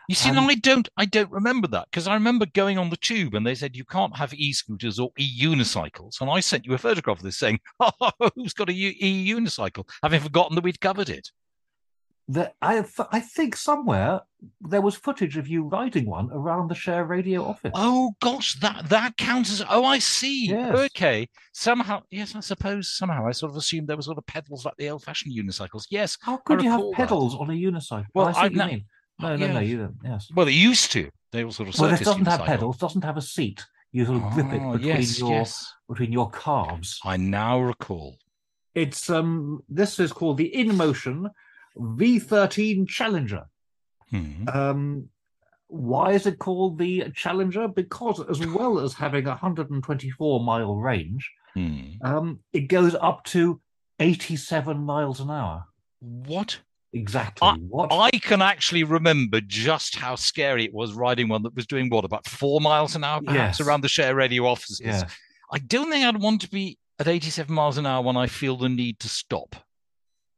You 0.07 0.15
see, 0.15 0.29
And- 0.29 0.39
I 0.39 0.55
don't, 0.55 0.89
I 0.98 1.05
don't 1.05 1.31
remember 1.31 1.67
that 1.69 1.88
because 1.89 2.07
I 2.07 2.15
remember 2.15 2.45
going 2.45 2.77
on 2.77 2.89
the 2.89 2.98
tube 2.98 3.33
and 3.33 3.45
they 3.45 3.55
said 3.55 3.75
you 3.75 3.86
can't 3.86 4.15
have 4.17 4.33
e-scooters 4.33 5.00
or 5.00 5.12
e-unicycles, 5.17 6.19
and 6.19 6.29
I 6.29 6.39
sent 6.41 6.65
you 6.65 6.74
a 6.74 6.77
photograph 6.77 7.17
of 7.17 7.24
this 7.24 7.38
saying, 7.38 7.60
"Oh, 7.79 8.12
who's 8.36 8.53
got 8.53 8.69
a 8.69 8.74
e-unicycle?" 8.74 9.88
Having 10.03 10.21
forgotten 10.21 10.55
that 10.55 10.63
we'd 10.63 10.81
covered 10.81 11.10
it. 11.10 11.29
That 12.35 12.50
I, 12.61 12.73
I 13.11 13.19
think 13.35 13.51
somewhere 13.55 14.21
there 14.61 14.81
was 14.88 14.95
footage 14.95 15.35
of 15.38 15.47
you 15.53 15.63
riding 15.63 16.05
one 16.19 16.29
around 16.31 16.69
the 16.69 16.75
share 16.75 17.03
radio 17.15 17.39
office. 17.51 17.71
Oh 17.75 18.13
gosh, 18.21 18.50
that 18.59 18.88
that 18.89 19.17
counts 19.17 19.50
as. 19.51 19.63
Oh, 19.69 19.83
I 19.83 20.00
see. 20.00 20.47
Yes. 20.47 20.73
Okay, 20.88 21.27
somehow, 21.51 21.97
yes, 22.09 22.35
I 22.35 22.39
suppose 22.41 22.83
somehow 23.00 23.27
I 23.27 23.31
sort 23.31 23.51
of 23.51 23.57
assumed 23.57 23.88
there 23.88 23.97
was 23.97 24.05
sort 24.05 24.17
of 24.17 24.25
pedals 24.27 24.63
like 24.65 24.77
the 24.77 24.89
old-fashioned 24.89 25.33
unicycles. 25.35 25.83
Yes. 25.89 26.17
How 26.21 26.38
could 26.38 26.61
you 26.63 26.69
have 26.69 26.79
recall 26.79 26.91
that. 26.91 26.97
pedals 26.97 27.35
on 27.35 27.50
a 27.50 27.53
unicycle? 27.53 28.05
Well, 28.13 28.27
I 28.27 28.31
see 28.33 28.39
I- 28.39 28.43
what 28.43 28.51
you 28.53 28.57
no- 28.57 28.67
mean. 28.67 28.85
No, 29.19 29.35
no, 29.35 29.45
yeah. 29.45 29.53
no, 29.53 29.59
you 29.59 29.77
don't. 29.77 29.97
Yes. 30.03 30.29
Well, 30.35 30.45
they 30.45 30.51
used 30.71 30.91
to. 30.93 31.09
They 31.31 31.43
were 31.43 31.51
sort 31.51 31.69
of 31.69 31.77
Well, 31.79 31.89
circus 31.89 32.00
this 32.00 32.07
doesn't 32.07 32.25
have 32.27 32.39
unicycle. 32.41 32.45
pedals. 32.45 32.77
Doesn't 32.77 33.03
have 33.03 33.17
a 33.17 33.21
seat. 33.21 33.65
You 33.91 34.05
sort 34.05 34.23
of 34.23 34.31
grip 34.33 34.53
it 34.53 34.61
Oh, 34.63 34.71
between 34.73 34.88
yes, 34.95 35.19
your 35.19 35.31
yes. 35.31 35.73
between 35.89 36.11
your 36.11 36.29
calves. 36.31 37.00
I 37.03 37.17
now 37.17 37.59
recall. 37.59 38.17
It's 38.73 39.09
um. 39.09 39.59
This 39.67 40.00
is 40.00 40.11
called 40.13 40.38
the 40.38 40.51
InMotion 40.55 41.29
V13 41.77 42.87
Challenger. 42.87 43.45
Hmm. 44.09 44.47
Um, 44.49 45.09
why 45.67 46.11
is 46.11 46.25
it 46.27 46.37
called 46.39 46.77
the 46.77 47.05
Challenger? 47.15 47.67
Because 47.67 48.21
as 48.29 48.45
well 48.45 48.79
as 48.79 48.93
having 48.93 49.25
a 49.25 49.29
124 49.29 50.43
mile 50.43 50.75
range, 50.75 51.29
Hmm. 51.53 51.81
um, 52.01 52.39
it 52.53 52.61
goes 52.67 52.95
up 52.95 53.23
to 53.25 53.59
87 53.99 54.77
miles 54.83 55.19
an 55.19 55.29
hour. 55.29 55.65
What? 55.99 56.59
Exactly. 56.93 57.47
what? 57.69 57.91
I 57.93 58.09
can 58.11 58.41
actually 58.41 58.83
remember 58.83 59.39
just 59.39 59.95
how 59.95 60.15
scary 60.15 60.65
it 60.65 60.73
was 60.73 60.93
riding 60.93 61.29
one 61.29 61.43
that 61.43 61.55
was 61.55 61.65
doing 61.65 61.89
what 61.89 62.03
about 62.03 62.27
four 62.27 62.59
miles 62.59 62.95
an 62.97 63.03
hour, 63.05 63.21
perhaps 63.21 63.59
Yes. 63.59 63.65
around 63.65 63.81
the 63.81 63.87
share 63.87 64.13
radio 64.15 64.45
offices. 64.45 64.81
yeah. 64.81 65.07
I 65.53 65.59
don't 65.59 65.89
think 65.89 66.05
I'd 66.05 66.21
want 66.21 66.41
to 66.41 66.49
be 66.49 66.77
at 66.99 67.07
87 67.07 67.53
miles 67.53 67.77
an 67.77 67.85
hour 67.85 68.01
when 68.03 68.17
I 68.17 68.27
feel 68.27 68.57
the 68.57 68.67
need 68.69 68.99
to 68.99 69.09
stop. 69.09 69.55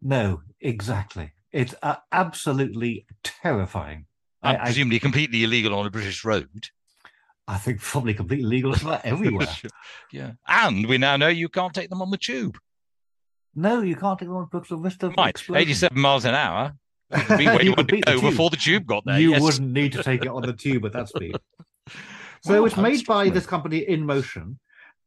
No, 0.04 0.42
exactly. 0.60 1.32
It's 1.52 1.74
uh, 1.82 1.96
absolutely 2.12 3.06
terrifying. 3.24 4.06
And 4.42 4.58
I, 4.58 4.62
I, 4.62 4.66
presumably 4.66 5.00
completely 5.00 5.44
illegal 5.44 5.74
on 5.74 5.86
a 5.86 5.90
British 5.90 6.26
road. 6.26 6.68
I 7.48 7.58
think 7.58 7.80
probably 7.82 8.14
completely 8.14 8.46
legal 8.46 8.76
everywhere. 9.04 9.48
yeah. 10.12 10.32
And 10.48 10.88
we 10.88 10.98
now 10.98 11.18
know 11.18 11.28
you 11.28 11.50
can't 11.50 11.74
take 11.74 11.90
them 11.90 12.02
on 12.02 12.10
the 12.10 12.18
tube. 12.18 12.58
no, 13.56 13.82
you 13.82 13.96
can't 13.96 14.18
take 14.20 14.28
them 14.28 14.38
on 14.38 14.50
of 14.54 14.84
risk 14.84 15.04
Right. 15.18 15.36
87 15.50 16.00
miles 16.00 16.26
an 16.26 16.36
hour. 16.36 16.74
Be 17.38 17.46
where 17.46 17.62
You 17.62 17.70
you, 17.70 17.70
want 17.72 17.88
to 17.88 17.96
beat 17.96 18.06
the 18.06 18.14
go 18.14 18.20
tube. 18.22 18.32
before 18.32 18.50
the 18.50 18.58
tube 18.58 18.86
got 18.86 19.04
there. 19.06 19.20
you 19.20 19.32
yes. 19.32 19.42
wouldn't 19.42 19.72
need 19.72 19.92
to 19.94 20.04
take 20.04 20.24
it 20.24 20.30
on 20.30 20.42
the 20.42 20.54
tube 20.54 20.86
at 20.86 20.94
that 20.94 21.10
speed. 21.10 21.36
So 22.46 22.60
Wow, 22.60 22.66
it's 22.66 22.76
how 22.76 22.82
made 22.82 23.06
by 23.06 23.30
this 23.30 23.46
company 23.46 23.86
InMotion. 23.88 24.58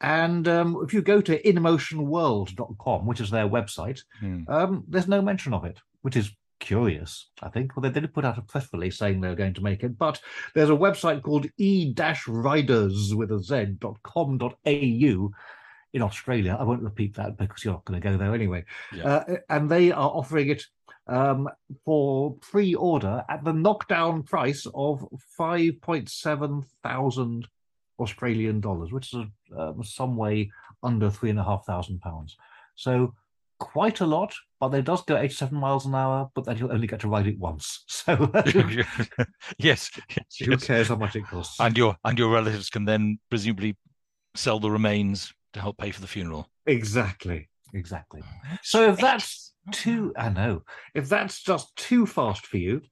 And 0.01 0.47
um, 0.49 0.79
if 0.85 0.93
you 0.93 1.01
go 1.03 1.21
to 1.23 1.43
inmotionworld.com, 1.43 3.07
which 3.07 3.21
is 3.21 3.31
their 3.31 3.49
website, 3.49 4.01
Hmm. 4.21 4.43
um, 4.49 4.85
there's 4.89 5.09
no 5.09 5.23
mention 5.23 5.55
of 5.55 5.65
it, 5.65 5.79
which 6.03 6.17
is 6.17 6.31
curious, 6.61 7.29
I 7.43 7.49
think. 7.49 7.77
Well, 7.77 7.83
they 7.83 8.01
did 8.01 8.13
put 8.15 8.25
out 8.25 8.39
a 8.39 8.43
press 8.43 8.69
release 8.73 8.99
saying 8.99 9.21
they 9.21 9.29
were 9.29 9.35
going 9.35 9.55
to 9.55 9.63
make 9.63 9.83
it, 9.83 9.97
but 9.99 10.21
there's 10.55 10.71
a 10.71 10.75
website 10.75 11.23
called 11.23 11.47
e-riders 11.59 13.15
with 13.15 13.31
a 13.33 13.39
z.com.au 13.43 15.31
in 15.93 16.03
Australia. 16.03 16.57
I 16.59 16.65
won't 16.65 16.83
repeat 16.83 17.15
that 17.17 17.37
because 17.39 17.65
you're 17.65 17.75
not 17.75 17.85
going 17.85 18.01
to 18.01 18.09
go 18.09 18.17
there 18.17 18.35
anyway. 18.35 18.65
Yeah. 18.95 19.05
Uh, 19.07 19.37
and 19.49 19.71
they 19.71 19.93
are 19.93 20.11
offering 20.11 20.51
it 20.51 20.63
um, 21.07 21.49
for 21.85 22.35
pre-order 22.41 23.25
at 23.29 23.45
the 23.45 23.53
knockdown 23.53 24.23
price 24.25 24.67
of 24.75 25.07
5.7 25.39 26.65
thousand 26.83 27.49
Australian 27.99 28.61
dollars, 28.61 28.93
which 28.93 29.13
is 29.13 29.25
um, 29.57 29.83
some 29.83 30.17
way 30.17 30.51
under 30.83 31.11
three 31.11 31.31
and 31.31 31.39
a 31.39 31.45
half 31.45 31.65
thousand 31.67 32.01
pounds. 32.01 32.37
So 32.75 33.15
quite 33.59 34.01
a 34.01 34.07
lot, 34.07 34.35
but 34.61 34.75
it 34.75 34.85
does 34.85 35.03
go 35.03 35.17
87 35.17 35.59
miles 35.59 35.87
an 35.87 35.95
hour, 35.95 36.31
but 36.35 36.45
then 36.45 36.59
you'll 36.59 36.73
only 36.73 36.87
get 36.87 37.01
to 37.01 37.09
ride 37.09 37.27
it 37.27 37.39
once. 37.39 37.85
So 38.07 38.31
yes. 39.59 39.91
yes, 39.91 39.91
who 40.39 40.53
yes. 40.53 40.65
cares 40.65 40.89
how 40.89 40.97
much 40.97 41.17
it 41.17 41.27
costs? 41.27 41.59
And 41.59 41.77
your 41.77 41.97
and 42.05 42.19
your 42.19 42.31
relatives 42.31 42.71
can 42.71 42.85
then 42.85 43.19
presumably 43.31 43.77
sell 44.37 44.61
the 44.61 44.71
remains 44.71 45.33
to 45.55 45.61
help 45.61 45.79
pay 45.79 45.91
for 45.91 46.01
the 46.01 46.07
funeral. 46.07 46.49
Exactly, 46.67 47.49
exactly. 47.75 48.23
So 48.63 48.91
if 48.91 48.99
that's 48.99 49.55
too, 49.73 50.13
I 50.17 50.29
know, 50.29 50.63
if 50.95 51.09
that's 51.09 51.43
just 51.43 51.75
too 51.77 52.07
fast 52.07 52.47
for 52.47 52.59
you, 52.59 52.83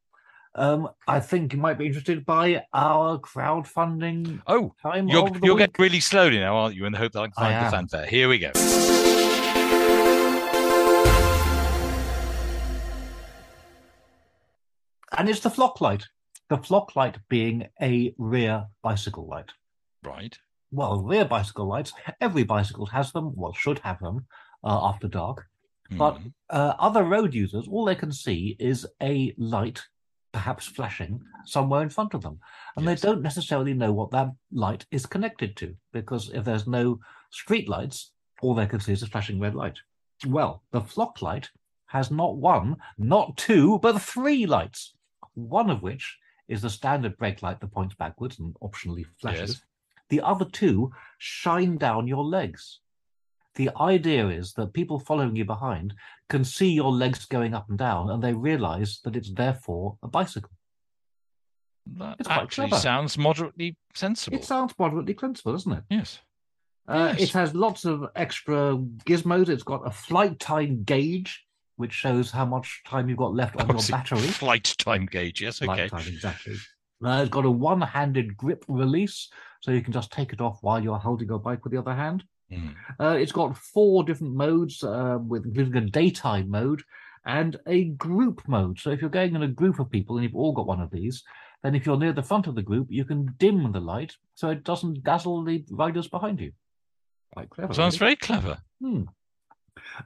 um, 0.57 0.89
I 1.09 1.21
think 1.21 1.53
you 1.53 1.59
might 1.59 1.79
be 1.79 1.87
interested 1.87 2.25
by 2.25 2.65
our 2.73 3.19
crowdfunding 3.19 4.41
Oh, 4.47 4.75
time 4.83 5.09
you're 5.09 5.31
you're 5.43 5.57
getting 5.57 5.75
really 5.79 6.01
slowly 6.01 6.39
now, 6.39 6.57
aren't 6.57 6.77
you? 6.77 6.85
In 6.87 6.93
the 6.93 6.99
hope 6.99 7.13
that 7.13 7.21
I 7.21 7.27
can 7.27 7.33
I 7.37 7.43
find 7.53 7.67
the 7.67 7.71
fanfare. 7.99 8.07
Here 8.07 8.29
we 8.29 8.39
go. 8.39 8.53
and 15.17 15.29
it's 15.29 15.41
the 15.41 15.51
flock 15.51 15.81
light. 15.81 16.05
The 16.51 16.59
flock 16.59 16.97
light 16.97 17.17
being 17.29 17.67
a 17.81 18.15
rear 18.19 18.67
bicycle 18.83 19.27
light. 19.27 19.51
Right. 20.03 20.37
Well, 20.71 21.03
rear 21.03 21.25
bicycle 21.25 21.69
lights, 21.69 21.93
every 22.21 22.43
bicycle 22.45 22.87
has 22.87 23.13
them, 23.13 23.33
well, 23.37 23.53
should 23.53 23.79
have 23.81 24.01
them 24.01 24.27
uh, 24.63 24.89
after 24.89 25.09
dark. 25.09 25.47
But 25.91 26.19
Hmm. 26.19 26.29
uh, 26.51 26.75
other 26.79 27.05
road 27.05 27.35
users, 27.35 27.69
all 27.69 27.85
they 27.85 27.95
can 27.95 28.11
see 28.13 28.57
is 28.59 28.87
a 29.03 29.35
light, 29.37 29.83
perhaps 30.35 30.67
flashing, 30.67 31.23
somewhere 31.47 31.81
in 31.81 31.89
front 31.89 32.13
of 32.13 32.21
them. 32.21 32.41
And 32.77 32.85
Yes. 32.85 33.01
they 33.01 33.09
don't 33.09 33.23
necessarily 33.23 33.73
know 33.73 33.93
what 33.93 34.11
that 34.11 34.31
light 34.51 34.85
is 34.91 35.07
connected 35.07 35.57
to, 35.59 35.77
because 35.93 36.29
if 36.31 36.45
there's 36.45 36.67
no 36.67 36.99
street 37.31 37.69
lights, 37.69 38.11
all 38.43 38.53
they 38.53 38.67
can 38.67 38.81
see 38.81 38.93
is 38.93 39.05
a 39.05 39.07
flashing 39.07 39.39
red 39.39 39.55
light. 39.55 39.79
Well, 40.27 40.65
the 40.73 40.81
flock 40.81 41.23
light 41.23 41.51
has 41.87 42.11
not 42.11 42.37
one, 42.37 42.79
not 42.99 43.37
two, 43.37 43.79
but 43.79 44.03
three 44.03 44.45
lights, 44.45 44.95
one 45.35 45.71
of 45.71 45.83
which 45.83 46.19
is 46.49 46.63
the 46.63 46.69
standard 46.69 47.17
brake 47.17 47.41
light 47.41 47.61
that 47.61 47.71
points 47.73 47.95
backwards 47.95 48.41
and 48.41 48.55
optionally 48.57 49.07
flashes. 49.21 49.51
Yes. 49.51 49.63
The 50.09 50.21
other 50.21 50.47
two 50.47 50.93
shine 51.19 51.77
down 51.79 52.09
your 52.09 52.25
legs. 52.25 52.81
The 53.57 53.71
idea 53.81 54.29
is 54.29 54.53
that 54.55 54.73
people 54.73 54.99
following 54.99 55.37
you 55.37 55.45
behind 55.45 55.95
can 56.29 56.45
see 56.45 56.71
your 56.73 56.91
legs 56.91 57.25
going 57.25 57.55
up 57.55 57.69
and 57.69 57.79
down 57.79 58.11
and 58.11 58.23
they 58.23 58.33
realize 58.33 59.01
that 59.05 59.15
it's 59.17 59.33
therefore 59.33 59.97
a 60.03 60.09
bicycle. 60.09 60.51
That 61.99 62.17
It's 62.19 62.29
actually 62.29 62.71
sounds 62.71 63.17
moderately 63.19 63.77
sensible. 63.95 64.39
It 64.39 64.45
sounds 64.45 64.75
moderately 64.79 65.17
sensible, 65.19 65.53
doesn't 65.53 65.73
it? 65.73 65.85
yes. 65.91 66.19
Uh, 66.87 67.15
Yes. 67.17 67.31
It 67.31 67.33
has 67.33 67.55
lots 67.55 67.85
of 67.87 68.05
extra 68.15 68.77
gizmos. 69.07 69.49
It's 69.49 69.63
got 69.63 69.87
a 69.87 69.91
flight 69.91 70.39
time 70.39 70.83
gauge, 70.83 71.47
which 71.77 71.93
shows 71.93 72.31
how 72.31 72.45
much 72.45 72.83
time 72.87 73.09
you've 73.09 73.19
got 73.19 73.35
left 73.35 73.57
on 73.57 73.69
your 73.69 73.81
battery. 73.91 74.19
Flight 74.21 74.75
time 74.79 75.07
gauge. 75.07 75.41
Yes. 75.41 75.59
Flight 75.61 75.81
Okay. 75.81 75.89
time, 75.89 76.07
exactly. 76.13 76.57
Uh, 77.05 77.21
it's 77.23 77.31
got 77.31 77.45
a 77.45 77.51
one-handed 77.51 78.37
grip 78.37 78.65
release, 78.69 79.29
so 79.61 79.71
you 79.71 79.81
can 79.83 79.93
just 79.93 80.11
take 80.13 80.33
it 80.33 80.41
off 80.41 80.59
while 80.63 80.83
you're 80.83 80.99
holding 80.99 81.29
your 81.29 81.39
bike 81.39 81.63
with 81.65 81.73
the 81.73 81.79
other 81.79 81.95
hand. 81.95 82.25
Hmm. 82.53 82.69
Uh, 83.01 83.17
it's 83.19 83.33
got 83.33 83.57
four 83.57 84.05
different 84.05 84.35
modes, 84.35 84.83
uh, 84.83 85.19
with 85.21 85.47
including 85.47 85.77
a 85.77 85.91
daytime 85.91 86.51
mode 86.51 86.83
and 87.27 87.59
a 87.67 87.85
group 87.85 88.47
mode. 88.47 88.79
So 88.79 88.91
if 88.91 89.01
you're 89.01 89.11
going 89.11 89.35
in 89.35 89.43
a 89.43 89.49
group 89.49 89.79
of 89.79 89.91
people 89.91 90.17
and 90.17 90.25
you've 90.25 90.37
all 90.37 90.53
got 90.53 90.67
one 90.67 90.81
of 90.81 90.91
these, 90.91 91.23
then 91.63 91.75
if 91.75 91.87
you're 91.87 91.97
near 91.97 92.13
the 92.13 92.23
front 92.23 92.47
of 92.47 92.55
the 92.55 92.63
group, 92.63 92.89
you 92.91 93.05
can 93.05 93.35
dim 93.39 93.73
the 93.73 93.81
light 93.81 94.15
so 94.35 94.51
it 94.51 94.65
doesn't 94.65 95.03
dazzle 95.03 95.43
the 95.45 95.65
riders 95.71 96.09
behind 96.09 96.41
you. 96.41 96.53
Quite 97.33 97.51
clever. 97.51 97.73
Sounds 97.73 98.01
really. 98.01 98.11
very 98.11 98.17
clever. 98.17 98.59
Hmm. 98.81 99.03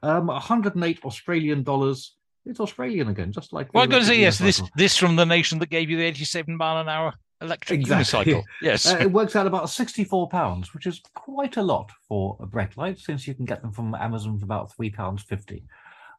Um, 0.03 0.27
108 0.29 1.05
Australian 1.05 1.63
dollars. 1.63 2.15
It's 2.47 2.61
Australian 2.61 3.09
again, 3.09 3.33
just 3.33 3.53
like. 3.53 3.75
Well, 3.75 3.85
I'm 3.85 3.91
going 3.91 4.03
to 4.03 4.09
say 4.09 4.19
yes. 4.19 4.39
This 4.39 4.63
this 4.77 4.97
from 4.97 5.17
the 5.17 5.27
nation 5.27 5.59
that 5.59 5.69
gave 5.69 5.91
you 5.91 5.99
the 5.99 6.05
87 6.05 6.57
mile 6.57 6.81
an 6.81 6.89
hour 6.89 7.13
electric 7.41 7.81
Exactly. 7.81 8.33
unicycle. 8.35 8.43
Yes. 8.63 8.87
Uh, 8.93 8.99
it 9.01 9.13
works 9.13 9.37
out 9.37 9.47
about 9.47 9.71
64 9.71 10.29
pounds, 10.29 10.75
which 10.75 10.87
is 10.87 11.01
quite 11.15 11.57
a 11.57 11.63
lot 11.63 11.91
for 12.09 12.37
a 12.41 12.47
brake 12.47 12.77
light, 12.77 12.99
since 12.99 13.27
you 13.27 13.35
can 13.35 13.45
get 13.45 13.63
them 13.63 13.73
from 13.73 13.95
Amazon 13.95 14.39
for 14.39 14.45
about 14.45 14.75
three 14.75 14.91
pounds 14.91 15.23
fifty. 15.23 15.65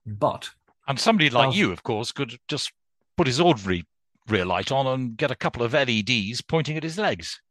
But 0.05 0.49
and 0.87 0.99
somebody 0.99 1.29
like 1.29 1.55
you, 1.55 1.71
of 1.71 1.83
course, 1.83 2.11
could 2.11 2.37
just 2.47 2.71
put 3.17 3.27
his 3.27 3.39
ordinary 3.39 3.85
rear 4.27 4.45
light 4.45 4.71
on 4.71 4.87
and 4.87 5.17
get 5.17 5.31
a 5.31 5.35
couple 5.35 5.63
of 5.63 5.73
LEDs 5.73 6.41
pointing 6.41 6.77
at 6.77 6.83
his 6.83 6.97
legs. 6.97 7.41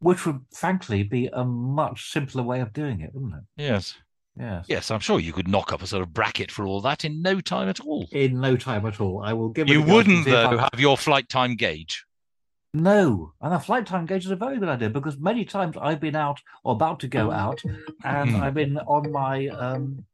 which 0.00 0.26
would 0.26 0.40
frankly 0.52 1.02
be 1.02 1.28
a 1.32 1.44
much 1.44 2.10
simpler 2.10 2.42
way 2.42 2.60
of 2.60 2.72
doing 2.72 3.00
it, 3.00 3.10
wouldn't 3.14 3.34
it? 3.34 3.42
Yes. 3.56 3.94
Yes. 4.38 4.66
Yes, 4.68 4.90
I'm 4.90 5.00
sure 5.00 5.20
you 5.20 5.32
could 5.32 5.46
knock 5.48 5.72
up 5.72 5.80
a 5.82 5.86
sort 5.86 6.02
of 6.02 6.12
bracket 6.12 6.50
for 6.50 6.66
all 6.66 6.80
that 6.82 7.04
in 7.04 7.22
no 7.22 7.40
time 7.40 7.68
at 7.68 7.80
all. 7.80 8.06
In 8.12 8.40
no 8.40 8.56
time 8.56 8.84
at 8.86 9.00
all. 9.00 9.22
I 9.24 9.32
will 9.32 9.48
give 9.48 9.68
You 9.68 9.78
a 9.78 9.82
go 9.82 9.86
to 9.88 9.94
wouldn't, 9.94 10.24
though, 10.26 10.58
have 10.58 10.78
your 10.80 10.98
flight 10.98 11.28
time 11.28 11.54
gauge. 11.54 12.04
No, 12.74 13.32
and 13.40 13.54
a 13.54 13.60
flight 13.60 13.86
time 13.86 14.04
gauge 14.04 14.24
is 14.24 14.32
a 14.32 14.36
very 14.36 14.58
good 14.58 14.68
idea 14.68 14.90
because 14.90 15.16
many 15.16 15.44
times 15.44 15.76
I've 15.80 16.00
been 16.00 16.16
out 16.16 16.40
or 16.64 16.72
about 16.72 16.98
to 17.00 17.08
go 17.08 17.30
out, 17.30 17.62
and 18.04 18.30
Hmm. 18.30 18.36
I've 18.36 18.54
been 18.54 18.78
on 18.78 19.12
my 19.12 19.46
um, 19.48 20.04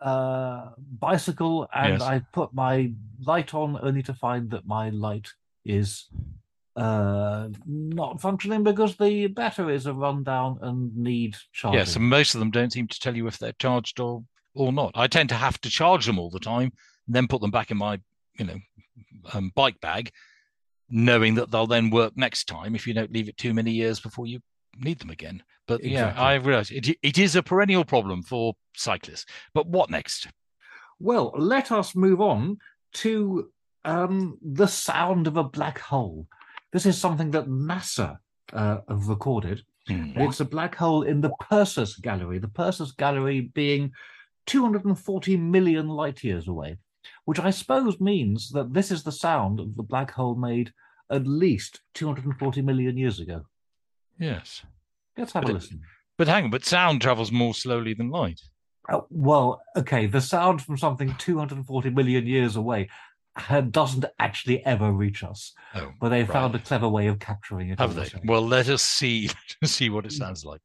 uh, 0.00 0.70
bicycle, 0.98 1.68
and 1.74 1.92
Yes. 1.98 2.02
I 2.02 2.20
put 2.32 2.54
my 2.54 2.92
light 3.20 3.52
on 3.52 3.78
only 3.82 4.02
to 4.04 4.14
find 4.14 4.50
that 4.50 4.66
my 4.66 4.88
light 4.88 5.28
is 5.66 6.08
uh, 6.76 7.50
not 7.66 8.22
functioning 8.22 8.64
because 8.64 8.96
the 8.96 9.26
batteries 9.26 9.86
are 9.86 9.92
run 9.92 10.24
down 10.24 10.58
and 10.62 10.96
need 10.96 11.36
charging. 11.52 11.78
Yes, 11.78 11.94
and 11.96 12.08
most 12.08 12.34
of 12.34 12.38
them 12.38 12.50
don't 12.50 12.72
seem 12.72 12.88
to 12.88 12.98
tell 12.98 13.14
you 13.14 13.26
if 13.26 13.38
they're 13.38 13.52
charged 13.58 14.00
or 14.00 14.24
or 14.54 14.72
not. 14.72 14.92
I 14.94 15.06
tend 15.08 15.28
to 15.28 15.34
have 15.34 15.60
to 15.60 15.68
charge 15.70 16.06
them 16.06 16.18
all 16.18 16.30
the 16.30 16.40
time, 16.40 16.72
and 17.06 17.14
then 17.14 17.28
put 17.28 17.42
them 17.42 17.50
back 17.50 17.70
in 17.70 17.76
my 17.76 18.00
you 18.38 18.46
know 18.46 18.58
um, 19.34 19.52
bike 19.54 19.78
bag, 19.82 20.10
knowing 20.90 21.34
that 21.34 21.50
they'll 21.50 21.66
then 21.66 21.90
work 21.90 22.16
next 22.16 22.44
time 22.44 22.74
if 22.74 22.86
you 22.86 22.94
don't 22.94 23.12
leave 23.12 23.28
it 23.28 23.36
too 23.36 23.54
many 23.54 23.70
years 23.70 24.00
before 24.00 24.26
you 24.26 24.40
need 24.78 24.98
them 24.98 25.10
again. 25.10 25.42
But 25.66 25.84
yeah, 25.84 26.14
I 26.16 26.34
realise 26.34 26.70
it, 26.70 26.96
it 27.02 27.18
is 27.18 27.36
a 27.36 27.42
perennial 27.42 27.84
problem 27.84 28.22
for 28.22 28.54
cyclists. 28.74 29.26
But 29.54 29.66
what 29.66 29.90
next? 29.90 30.28
Well, 30.98 31.32
let 31.36 31.72
us 31.72 31.94
move 31.94 32.20
on 32.20 32.58
to 32.94 33.50
um, 33.84 34.38
the 34.42 34.66
sound 34.66 35.26
of 35.26 35.36
a 35.36 35.44
black 35.44 35.78
hole. 35.78 36.26
This 36.72 36.86
is 36.86 36.98
something 36.98 37.30
that 37.32 37.48
NASA 37.48 38.18
uh, 38.52 38.78
have 38.88 39.08
recorded. 39.08 39.62
Hmm. 39.88 40.12
It's 40.16 40.40
a 40.40 40.44
black 40.44 40.74
hole 40.74 41.02
in 41.02 41.20
the 41.20 41.32
Perseus 41.40 41.96
Galaxy, 41.96 42.38
the 42.38 42.48
Perseus 42.48 42.92
Galaxy 42.92 43.40
being 43.40 43.92
240 44.46 45.36
million 45.36 45.88
light 45.88 46.22
years 46.22 46.48
away, 46.48 46.76
which 47.24 47.38
I 47.40 47.50
suppose 47.50 48.00
means 48.00 48.50
that 48.50 48.72
this 48.74 48.90
is 48.90 49.02
the 49.02 49.12
sound 49.12 49.60
of 49.60 49.76
the 49.76 49.82
black 49.82 50.10
hole 50.12 50.34
made 50.34 50.72
at 51.10 51.26
least 51.26 51.80
240 51.94 52.62
million 52.62 52.96
years 52.96 53.20
ago. 53.20 53.42
Yes, 54.18 54.62
Let's 55.16 55.32
have 55.32 55.42
a 55.42 55.46
But 55.46 55.50
it- 55.50 55.54
listen. 55.54 55.80
but 56.16 56.28
hang 56.28 56.44
on, 56.44 56.50
but 56.50 56.64
sound 56.64 57.02
travels 57.02 57.30
more 57.30 57.54
slowly 57.54 57.92
than 57.94 58.10
light. 58.10 58.40
Oh, 58.90 59.06
well, 59.10 59.60
okay, 59.76 60.06
the 60.06 60.20
sound 60.20 60.62
from 60.62 60.76
something 60.78 61.14
240 61.18 61.90
million 61.90 62.26
years 62.26 62.56
away 62.56 62.88
uh, 63.48 63.60
doesn't 63.60 64.04
actually 64.18 64.64
ever 64.66 64.90
reach 64.92 65.22
us, 65.22 65.52
Oh, 65.74 65.92
but 66.00 66.08
they 66.10 66.24
found 66.26 66.54
a 66.54 66.58
clever 66.58 66.88
way 66.88 67.06
of 67.06 67.18
capturing 67.18 67.70
it. 67.70 67.78
Have 67.78 67.94
they? 67.94 68.08
Well, 68.24 68.42
let 68.46 68.68
us 68.68 68.82
see 68.82 69.30
see 69.64 69.88
what 69.90 70.04
it 70.06 70.12
sounds 70.12 70.44
like. 70.44 70.60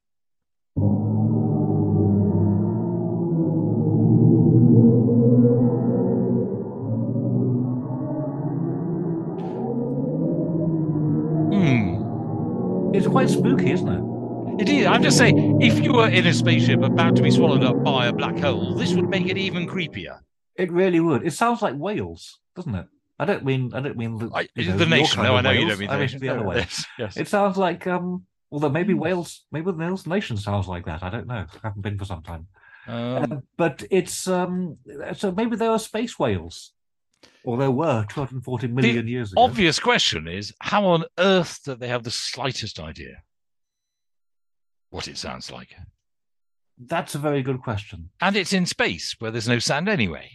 I'm 14.97 15.03
just 15.03 15.19
saying, 15.19 15.61
if 15.61 15.77
you 15.83 15.93
were 15.93 16.09
in 16.09 16.25
a 16.25 16.33
spaceship 16.33 16.81
about 16.81 17.15
to 17.17 17.21
be 17.21 17.29
swallowed 17.29 17.63
up 17.63 17.83
by 17.83 18.07
a 18.07 18.11
black 18.11 18.35
hole, 18.39 18.73
this 18.73 18.95
would 18.95 19.07
make 19.07 19.27
it 19.27 19.37
even 19.37 19.67
creepier. 19.67 20.21
It 20.55 20.71
really 20.71 20.99
would. 20.99 21.23
It 21.23 21.33
sounds 21.33 21.61
like 21.61 21.75
Wales, 21.77 22.39
doesn't 22.55 22.73
it? 22.73 22.87
I 23.19 23.25
don't 23.25 23.45
mean 23.45 23.71
I 23.75 23.79
don't 23.81 23.95
mean 23.95 24.17
the, 24.17 24.31
I, 24.33 24.47
you 24.55 24.71
know, 24.71 24.77
the 24.77 24.87
nation. 24.87 25.21
No, 25.21 25.35
I 25.35 25.41
know 25.41 25.51
you 25.51 25.67
don't 25.67 25.77
mean 25.77 25.91
I 25.91 26.03
the 26.03 26.07
mean 26.11 26.19
the 26.19 26.29
other 26.29 26.43
way. 26.43 26.55
Yes, 26.57 26.85
yes. 26.97 27.15
It 27.15 27.27
sounds 27.27 27.57
like 27.57 27.85
um, 27.85 28.25
although 28.51 28.69
maybe 28.69 28.93
Hmm. 28.93 28.99
Wales, 29.01 29.45
maybe 29.51 29.65
the 29.67 29.77
Wales 29.77 30.07
nation 30.07 30.35
sounds 30.35 30.67
like 30.67 30.85
that. 30.85 31.03
I 31.03 31.11
don't 31.11 31.27
know. 31.27 31.45
I 31.53 31.59
haven't 31.67 31.83
been 31.83 31.99
for 31.99 32.05
some 32.05 32.23
time. 32.23 32.47
Um, 32.87 33.31
Uh, 33.33 33.35
but 33.55 33.83
it's 33.91 34.27
um, 34.27 34.77
so 35.15 35.31
maybe 35.31 35.57
there 35.57 35.69
are 35.69 35.77
space 35.77 36.17
whales, 36.17 36.71
or 37.43 37.55
there 37.59 37.69
were 37.69 38.03
240 38.09 38.65
million 38.69 39.07
years 39.07 39.31
ago. 39.31 39.43
obvious 39.43 39.77
question 39.79 40.27
is, 40.27 40.55
how 40.59 40.85
on 40.85 41.03
earth 41.19 41.59
do 41.65 41.75
they 41.75 41.87
have 41.87 42.01
the 42.01 42.09
slightest 42.09 42.79
idea 42.79 43.21
what 44.89 45.07
it 45.07 45.17
sounds 45.17 45.51
like? 45.51 45.75
That's 46.77 47.15
a 47.15 47.19
very 47.19 47.41
good 47.41 47.61
question. 47.61 48.09
And 48.21 48.35
it's 48.35 48.53
in 48.53 48.65
space 48.65 49.15
where 49.19 49.31
there's 49.31 49.47
no 49.47 49.59
sand 49.59 49.89
anyway. 49.89 50.31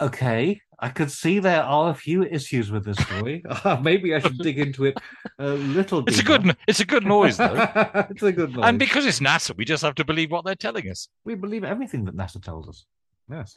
Okay, 0.00 0.60
I 0.78 0.88
could 0.88 1.10
see 1.10 1.38
there 1.38 1.62
are 1.62 1.90
a 1.90 1.94
few 1.94 2.24
issues 2.24 2.70
with 2.70 2.84
this 2.84 2.98
story. 2.98 3.42
Uh, 3.64 3.78
maybe 3.80 4.14
I 4.14 4.18
should 4.18 4.38
dig 4.38 4.58
into 4.58 4.84
it 4.84 4.98
a 5.38 5.50
little. 5.50 6.02
It's 6.06 6.18
a 6.18 6.22
good. 6.22 6.56
It's 6.66 6.80
a 6.80 6.84
good 6.84 7.06
noise 7.06 7.36
though. 7.36 7.54
it's 8.10 8.22
a 8.22 8.32
good 8.32 8.54
noise. 8.54 8.64
And 8.66 8.78
because 8.78 9.06
it's 9.06 9.20
NASA, 9.20 9.56
we 9.56 9.64
just 9.64 9.82
have 9.82 9.94
to 9.94 10.04
believe 10.04 10.30
what 10.30 10.44
they're 10.44 10.54
telling 10.54 10.90
us. 10.90 11.08
we 11.24 11.34
believe 11.34 11.64
everything 11.64 12.04
that 12.06 12.16
NASA 12.16 12.42
tells 12.42 12.68
us. 12.68 12.84
Yes. 13.30 13.56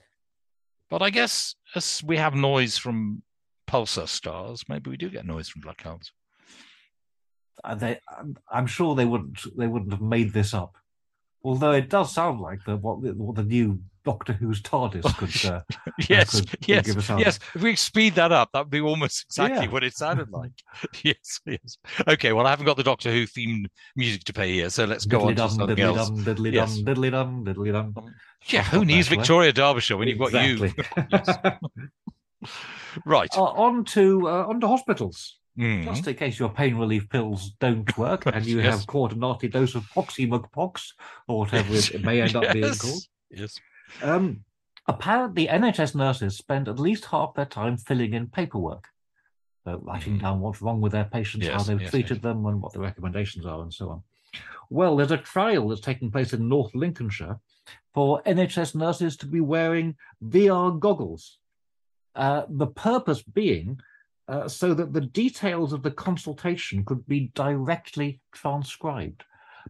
But 0.89 1.02
I 1.02 1.10
guess 1.10 1.56
as 1.76 2.02
we 2.06 2.17
have 2.17 2.36
noise 2.36 2.78
from 2.78 3.23
pulsar 3.67 4.08
stars, 4.08 4.63
maybe 4.69 4.89
we 4.89 4.97
do 4.97 5.10
get 5.10 5.26
noise 5.26 5.50
from 5.50 5.62
black 5.62 5.82
holes. 5.82 6.12
Uh, 7.63 7.76
They, 7.76 8.00
I'm- 8.10 8.38
I'm 8.52 8.67
sure 8.67 8.96
they 8.96 9.06
wouldn't. 9.06 9.39
They 9.58 9.67
wouldn't 9.67 9.91
have 9.91 10.02
made 10.02 10.34
this 10.34 10.54
up. 10.54 10.76
Although 11.43 11.72
it 11.72 11.89
does 11.89 12.13
sound 12.13 12.39
like 12.41 12.60
the 12.65 12.76
what, 12.78 13.02
the- 13.02 13.13
what 13.13 13.36
the 13.36 13.43
new 13.43 13.82
Doctor 14.06 14.32
Who's 14.32 14.62
TARDIS 14.62 15.04
could. 15.17 15.52
Uh, 15.52 15.62
Yes, 16.10 16.39
could- 16.39 16.50
could 16.52 16.67
yes, 16.67 16.86
give 16.86 16.98
us 16.98 17.10
yes. 17.20 17.39
If 17.56 17.62
we 17.62 17.76
speed 17.76 18.15
that 18.15 18.32
up, 18.32 18.50
that'd 18.54 18.70
be 18.70 18.80
almost 18.80 19.26
exactly 19.26 19.65
Yeah. 19.65 19.72
what 19.72 19.84
it 19.84 19.93
sounded 19.96 20.30
like. 20.39 20.52
yes, 21.04 21.39
yes. 21.46 21.78
Okay, 22.08 22.32
well, 22.34 22.48
I 22.48 22.52
haven't 22.52 22.65
got 22.65 22.78
the 22.78 22.84
Doctor 22.84 23.12
Who 23.12 23.26
themed 23.26 23.65
music 23.98 24.24
to 24.26 24.34
play 24.34 24.54
here, 24.54 24.70
so 24.70 24.86
let's 24.86 25.06
go 25.06 25.22
on 25.22 25.36
to 25.36 25.41
diddly-dum, 25.41 25.50
something 25.50 25.80
else. 25.80 26.10
diddly-dum, 26.10 26.24
diddly-dum, 26.36 26.54
Yes. 26.54 26.78
diddly-dum, 26.82 27.46
diddly-dum. 27.46 27.93
Yeah, 28.48 28.60
I've 28.62 28.67
who 28.67 28.86
needs 28.86 29.10
that. 29.10 29.15
Victoria 29.17 29.52
Derbyshire 29.52 29.98
when 29.98 30.08
you've 30.08 30.20
got 30.20 30.32
you? 30.32 30.63
Exactly. 31.12 31.63
Right. 33.06 33.30
Uh, 33.36 33.43
on 33.43 33.84
to 33.86 34.28
uh, 34.28 34.46
on 34.48 34.60
to 34.62 34.67
hospitals. 34.67 35.38
Mm. 35.58 35.86
Just 35.86 36.08
in 36.08 36.13
case 36.15 36.38
your 36.39 36.50
pain 36.50 36.76
relief 36.76 37.10
pills 37.10 37.52
don't 37.60 37.98
work 37.98 38.26
and 38.34 38.46
you 38.46 38.62
Yes. 38.62 38.78
have 38.80 38.88
caught 38.88 39.13
a 39.13 39.15
nasty 39.15 39.48
dose 39.48 39.74
of 39.76 39.84
poxy 39.86 40.28
McPox 40.30 40.89
or 41.28 41.39
whatever 41.39 41.74
it, 41.74 41.96
it 41.96 42.04
may 42.04 42.22
end 42.22 42.36
up 42.36 42.54
being 42.54 42.74
called. 42.74 43.02
Yes. 43.32 43.60
Um, 44.04 44.43
apparently, 44.88 45.48
NHS 45.48 45.96
nurses 45.96 46.38
spend 46.38 46.67
at 46.67 46.80
least 46.80 47.06
half 47.06 47.34
their 47.34 47.46
time 47.46 47.78
filling 47.78 48.13
in 48.13 48.28
paperwork, 48.28 48.88
so 49.65 49.80
writing 49.84 50.17
Mhm. 50.17 50.22
down 50.22 50.39
what's 50.41 50.62
wrong 50.62 50.80
with 50.80 50.91
their 50.91 51.06
patients, 51.06 51.48
how 51.48 51.63
they've 51.63 51.82
yes, 51.82 51.89
treated 51.89 52.17
yes. 52.17 52.24
them, 52.24 52.46
and 52.46 52.62
what 52.62 52.74
the 52.74 52.80
recommendations 52.80 53.46
are, 53.46 53.62
and 53.62 53.74
so 53.74 53.89
on. 53.89 54.04
Well, 54.70 54.96
there's 54.98 55.12
a 55.12 55.17
trial 55.17 55.70
that's 55.70 55.82
taking 55.82 56.12
place 56.12 56.34
in 56.34 56.48
North 56.48 56.76
Lincolnshire 56.76 57.39
for 57.93 58.22
NHS 58.26 58.76
nurses 58.76 59.17
to 59.17 59.26
be 59.26 59.39
wearing 59.41 59.96
VR 60.24 60.72
goggles. 60.80 61.39
Uh, 62.13 62.43
the 62.50 62.67
purpose 62.67 63.22
being 63.24 63.80
uh, 64.28 64.48
so 64.48 64.74
that 64.74 64.94
the 64.94 65.02
details 65.02 65.74
of 65.74 65.84
the 65.84 65.92
consultation 65.92 66.84
could 66.84 67.08
be 67.08 67.32
directly 67.34 68.20
transcribed, 68.32 69.24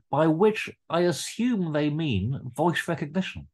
by 0.09 0.27
which 0.27 0.69
I 0.89 1.01
assume 1.01 1.73
they 1.73 1.89
mean 1.89 2.39
voice 2.55 2.87
recognition, 2.87 3.47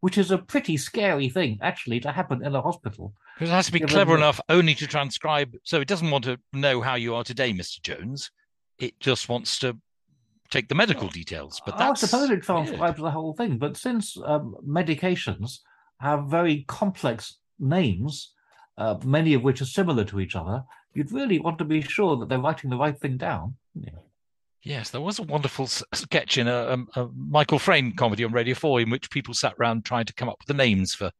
which 0.00 0.16
is 0.16 0.30
a 0.30 0.38
pretty 0.38 0.76
scary 0.76 1.28
thing 1.28 1.58
actually 1.60 2.00
to 2.00 2.12
happen 2.12 2.44
in 2.44 2.54
a 2.54 2.62
hospital. 2.62 3.14
Because 3.34 3.50
it 3.50 3.54
has 3.54 3.66
to 3.66 3.72
be 3.72 3.80
clever 3.80 4.16
enough 4.16 4.40
only 4.48 4.74
to 4.76 4.86
transcribe. 4.86 5.54
So 5.62 5.80
it 5.80 5.88
doesn't 5.88 6.10
want 6.10 6.24
to 6.24 6.38
know 6.52 6.80
how 6.80 6.94
you 6.94 7.14
are 7.14 7.24
today, 7.24 7.52
Mr. 7.52 7.80
Jones. 7.82 8.30
It 8.78 8.98
just 9.00 9.28
wants 9.28 9.58
to 9.60 9.76
take 10.50 10.68
the 10.68 10.74
medical 10.74 11.08
details. 11.08 11.60
But 11.64 11.80
I 11.80 11.92
suppose 11.94 12.24
it 12.24 12.30
weird. 12.30 12.44
transcribes 12.44 13.00
the 13.00 13.10
whole 13.10 13.34
thing, 13.34 13.58
but 13.58 13.76
since 13.76 14.16
um, 14.24 14.56
medications 14.66 15.60
have 16.00 16.26
very 16.26 16.64
complex 16.68 17.36
names, 17.58 18.32
uh, 18.78 18.96
many 19.04 19.34
of 19.34 19.42
which 19.42 19.60
are 19.60 19.64
similar 19.66 20.04
to 20.04 20.20
each 20.20 20.34
other, 20.36 20.64
you'd 20.94 21.12
really 21.12 21.38
want 21.38 21.58
to 21.58 21.64
be 21.64 21.80
sure 21.82 22.16
that 22.16 22.28
they're 22.28 22.38
writing 22.40 22.70
the 22.70 22.76
right 22.76 22.98
thing 22.98 23.16
down. 23.16 23.56
Yes, 24.62 24.90
there 24.90 25.00
was 25.00 25.18
a 25.18 25.22
wonderful 25.24 25.66
sketch 25.66 26.38
in 26.38 26.46
a, 26.46 26.76
a 26.94 27.08
Michael 27.16 27.58
Frayn 27.58 27.96
comedy 27.96 28.22
on 28.24 28.32
Radio 28.32 28.54
4 28.54 28.82
in 28.82 28.90
which 28.90 29.10
people 29.10 29.34
sat 29.34 29.54
around 29.58 29.84
trying 29.84 30.04
to 30.06 30.14
come 30.14 30.28
up 30.28 30.36
with 30.38 30.46
the 30.46 30.54
names 30.54 30.94
for 30.94 31.10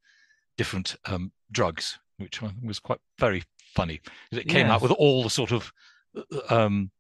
different 0.57 0.95
um, 1.07 1.33
drugs, 1.51 1.99
which 2.19 2.41
was 2.63 2.79
quite 2.79 3.01
very 3.19 3.43
funny. 3.75 4.01
It 4.31 4.47
came 4.47 4.69
out 4.69 4.81
with 4.83 4.93
all 4.93 5.25
the 5.25 5.31
sort 5.31 5.51
of 5.51 5.73
uh, 6.17 6.23
um, 6.55 6.91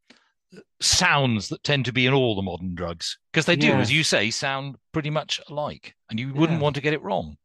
sounds 0.81 1.49
that 1.49 1.62
tend 1.62 1.85
to 1.85 1.93
be 1.93 2.07
in 2.07 2.12
all 2.12 2.35
the 2.35 2.43
modern 2.43 2.75
drugs 2.75 3.19
because 3.31 3.47
they 3.47 3.57
do, 3.57 3.69
Yes. 3.69 3.83
as 3.83 3.93
you 3.93 4.03
say, 4.03 4.31
sound 4.31 4.77
pretty 4.93 5.11
much 5.11 5.41
alike, 5.49 5.95
and 6.11 6.19
you 6.19 6.33
wouldn't 6.35 6.59
Yeah. 6.59 6.62
want 6.62 6.75
to 6.75 6.83
get 6.83 6.93
it 6.93 7.03
wrong. 7.03 7.37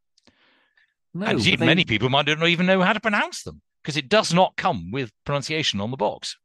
No, 1.19 1.25
and 1.25 1.39
indeed, 1.39 1.59
they- 1.59 1.65
many 1.65 1.85
people 1.85 2.09
might 2.09 2.27
not 2.27 2.47
even 2.47 2.65
know 2.65 2.81
how 2.81 2.93
to 2.93 2.99
pronounce 2.99 3.43
them 3.43 3.61
because 3.81 3.97
it 3.97 4.09
does 4.09 4.33
not 4.33 4.55
come 4.57 4.91
with 4.91 5.11
pronunciation 5.25 5.79
on 5.81 5.91
the 5.91 5.97
box. 5.97 6.37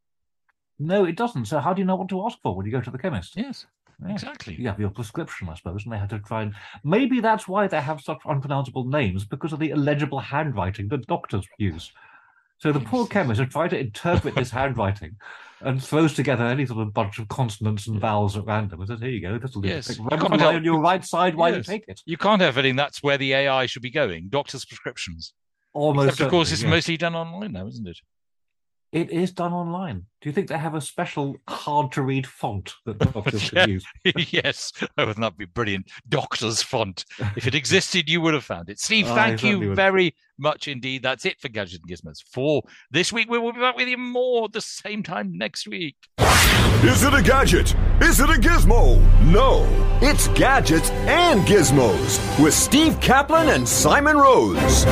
No, 0.78 1.04
it 1.04 1.16
doesn't. 1.16 1.46
So 1.46 1.58
how 1.60 1.72
do 1.74 1.80
you 1.80 1.86
know 1.86 1.96
what 1.96 2.08
to 2.08 2.24
ask 2.26 2.38
for 2.42 2.56
when 2.56 2.66
you 2.66 2.72
go 2.72 2.80
to 2.80 2.90
the 2.90 2.98
chemist? 2.98 3.34
Yes, 3.36 3.66
Yeah. 4.04 4.12
exactly. 4.12 4.54
You 4.54 4.68
have 4.68 4.80
your 4.80 4.90
prescription, 4.90 5.48
I 5.48 5.54
suppose, 5.54 5.84
and 5.84 5.92
they 5.92 5.98
have 5.98 6.08
to 6.10 6.18
try 6.18 6.42
and 6.42 6.54
maybe 6.82 7.20
that's 7.20 7.46
why 7.46 7.66
they 7.68 7.80
have 7.80 8.00
such 8.00 8.18
unpronounceable 8.24 8.84
names 8.84 9.24
because 9.24 9.52
of 9.52 9.58
the 9.60 9.70
illegible 9.70 10.18
handwriting 10.20 10.88
that 10.88 11.06
doctors 11.06 11.46
use. 11.58 11.92
So 12.62 12.70
the 12.70 12.78
oh, 12.78 12.84
poor 12.86 13.06
chemist 13.08 13.40
who 13.40 13.46
tries 13.46 13.70
to 13.70 13.78
interpret 13.78 14.36
this 14.36 14.50
handwriting 14.52 15.16
and 15.62 15.82
throws 15.82 16.14
together 16.14 16.46
any 16.46 16.64
sort 16.64 16.86
of 16.86 16.94
bunch 16.94 17.18
of 17.18 17.26
consonants 17.26 17.88
and 17.88 18.00
vowels 18.00 18.36
at 18.36 18.44
random 18.44 18.78
and 18.78 18.88
says, 18.88 19.00
"Here 19.00 19.10
you 19.10 19.20
go, 19.20 19.36
this 19.36 19.56
will 19.56 19.66
Yes, 19.66 19.98
you 19.98 20.04
run 20.04 20.20
can't 20.20 20.40
on 20.40 20.62
your 20.62 20.78
right 20.78 21.04
side 21.04 21.34
while 21.34 21.50
Yes. 21.50 21.66
you 21.66 21.72
take 21.72 21.88
it." 21.88 22.00
You 22.06 22.16
can't 22.16 22.40
have 22.40 22.56
anything. 22.58 22.76
That's 22.76 23.02
where 23.02 23.18
the 23.18 23.34
AI 23.34 23.66
should 23.66 23.82
be 23.82 23.90
going. 23.90 24.28
Doctors' 24.28 24.64
prescriptions. 24.64 25.32
Almost, 25.72 26.10
Except, 26.10 26.26
of 26.26 26.30
course, 26.30 26.52
it's 26.52 26.62
yes. 26.62 26.70
mostly 26.70 26.96
done 26.96 27.16
online 27.16 27.50
now, 27.50 27.66
isn't 27.66 27.88
it? 27.88 27.98
It 28.92 29.10
is 29.10 29.32
done 29.32 29.54
online. 29.54 30.04
Do 30.20 30.28
you 30.28 30.34
think 30.34 30.48
they 30.48 30.58
have 30.58 30.74
a 30.74 30.80
special 30.80 31.36
hard 31.48 31.92
to 31.92 32.02
read 32.02 32.26
font 32.26 32.74
that 32.84 32.98
doctors 33.14 33.50
Yeah. 33.50 33.64
can 33.64 33.70
use? 33.70 33.86
yes, 34.32 34.70
oh, 34.98 35.06
wouldn't 35.06 35.20
that 35.20 35.38
be 35.38 35.46
brilliant? 35.46 35.90
Doctor's 36.10 36.62
font. 36.62 37.06
If 37.34 37.46
it 37.46 37.54
existed, 37.54 38.10
you 38.10 38.20
would 38.20 38.34
have 38.34 38.44
found 38.44 38.68
it. 38.68 38.78
Steve, 38.78 39.06
I 39.10 39.14
thank 39.14 39.40
certainly 39.40 39.62
you 39.64 39.68
would. 39.70 39.76
very 39.76 40.14
much 40.38 40.68
indeed. 40.68 41.02
That's 41.02 41.24
it 41.24 41.40
for 41.40 41.48
Gadgets 41.48 41.80
and 41.82 41.88
Gizmos 41.90 42.18
for 42.32 42.62
this 42.90 43.12
week. 43.14 43.30
We 43.30 43.38
will 43.38 43.54
be 43.54 43.60
back 43.60 43.76
with 43.76 43.88
you 43.88 43.96
more 43.96 44.48
the 44.50 44.60
same 44.60 45.02
time 45.02 45.38
next 45.38 45.66
week. 45.66 45.96
Is 46.84 47.02
it 47.02 47.14
a 47.14 47.22
gadget? 47.22 47.74
Is 48.02 48.20
it 48.20 48.28
a 48.28 48.34
gizmo? 48.34 49.00
No, 49.22 49.64
it's 50.02 50.28
gadgets 50.28 50.90
and 50.90 51.40
gizmos 51.42 52.18
with 52.42 52.52
Steve 52.52 53.00
Kaplan 53.00 53.48
and 53.48 53.66
Simon 53.66 54.16
Rose. 54.18 54.84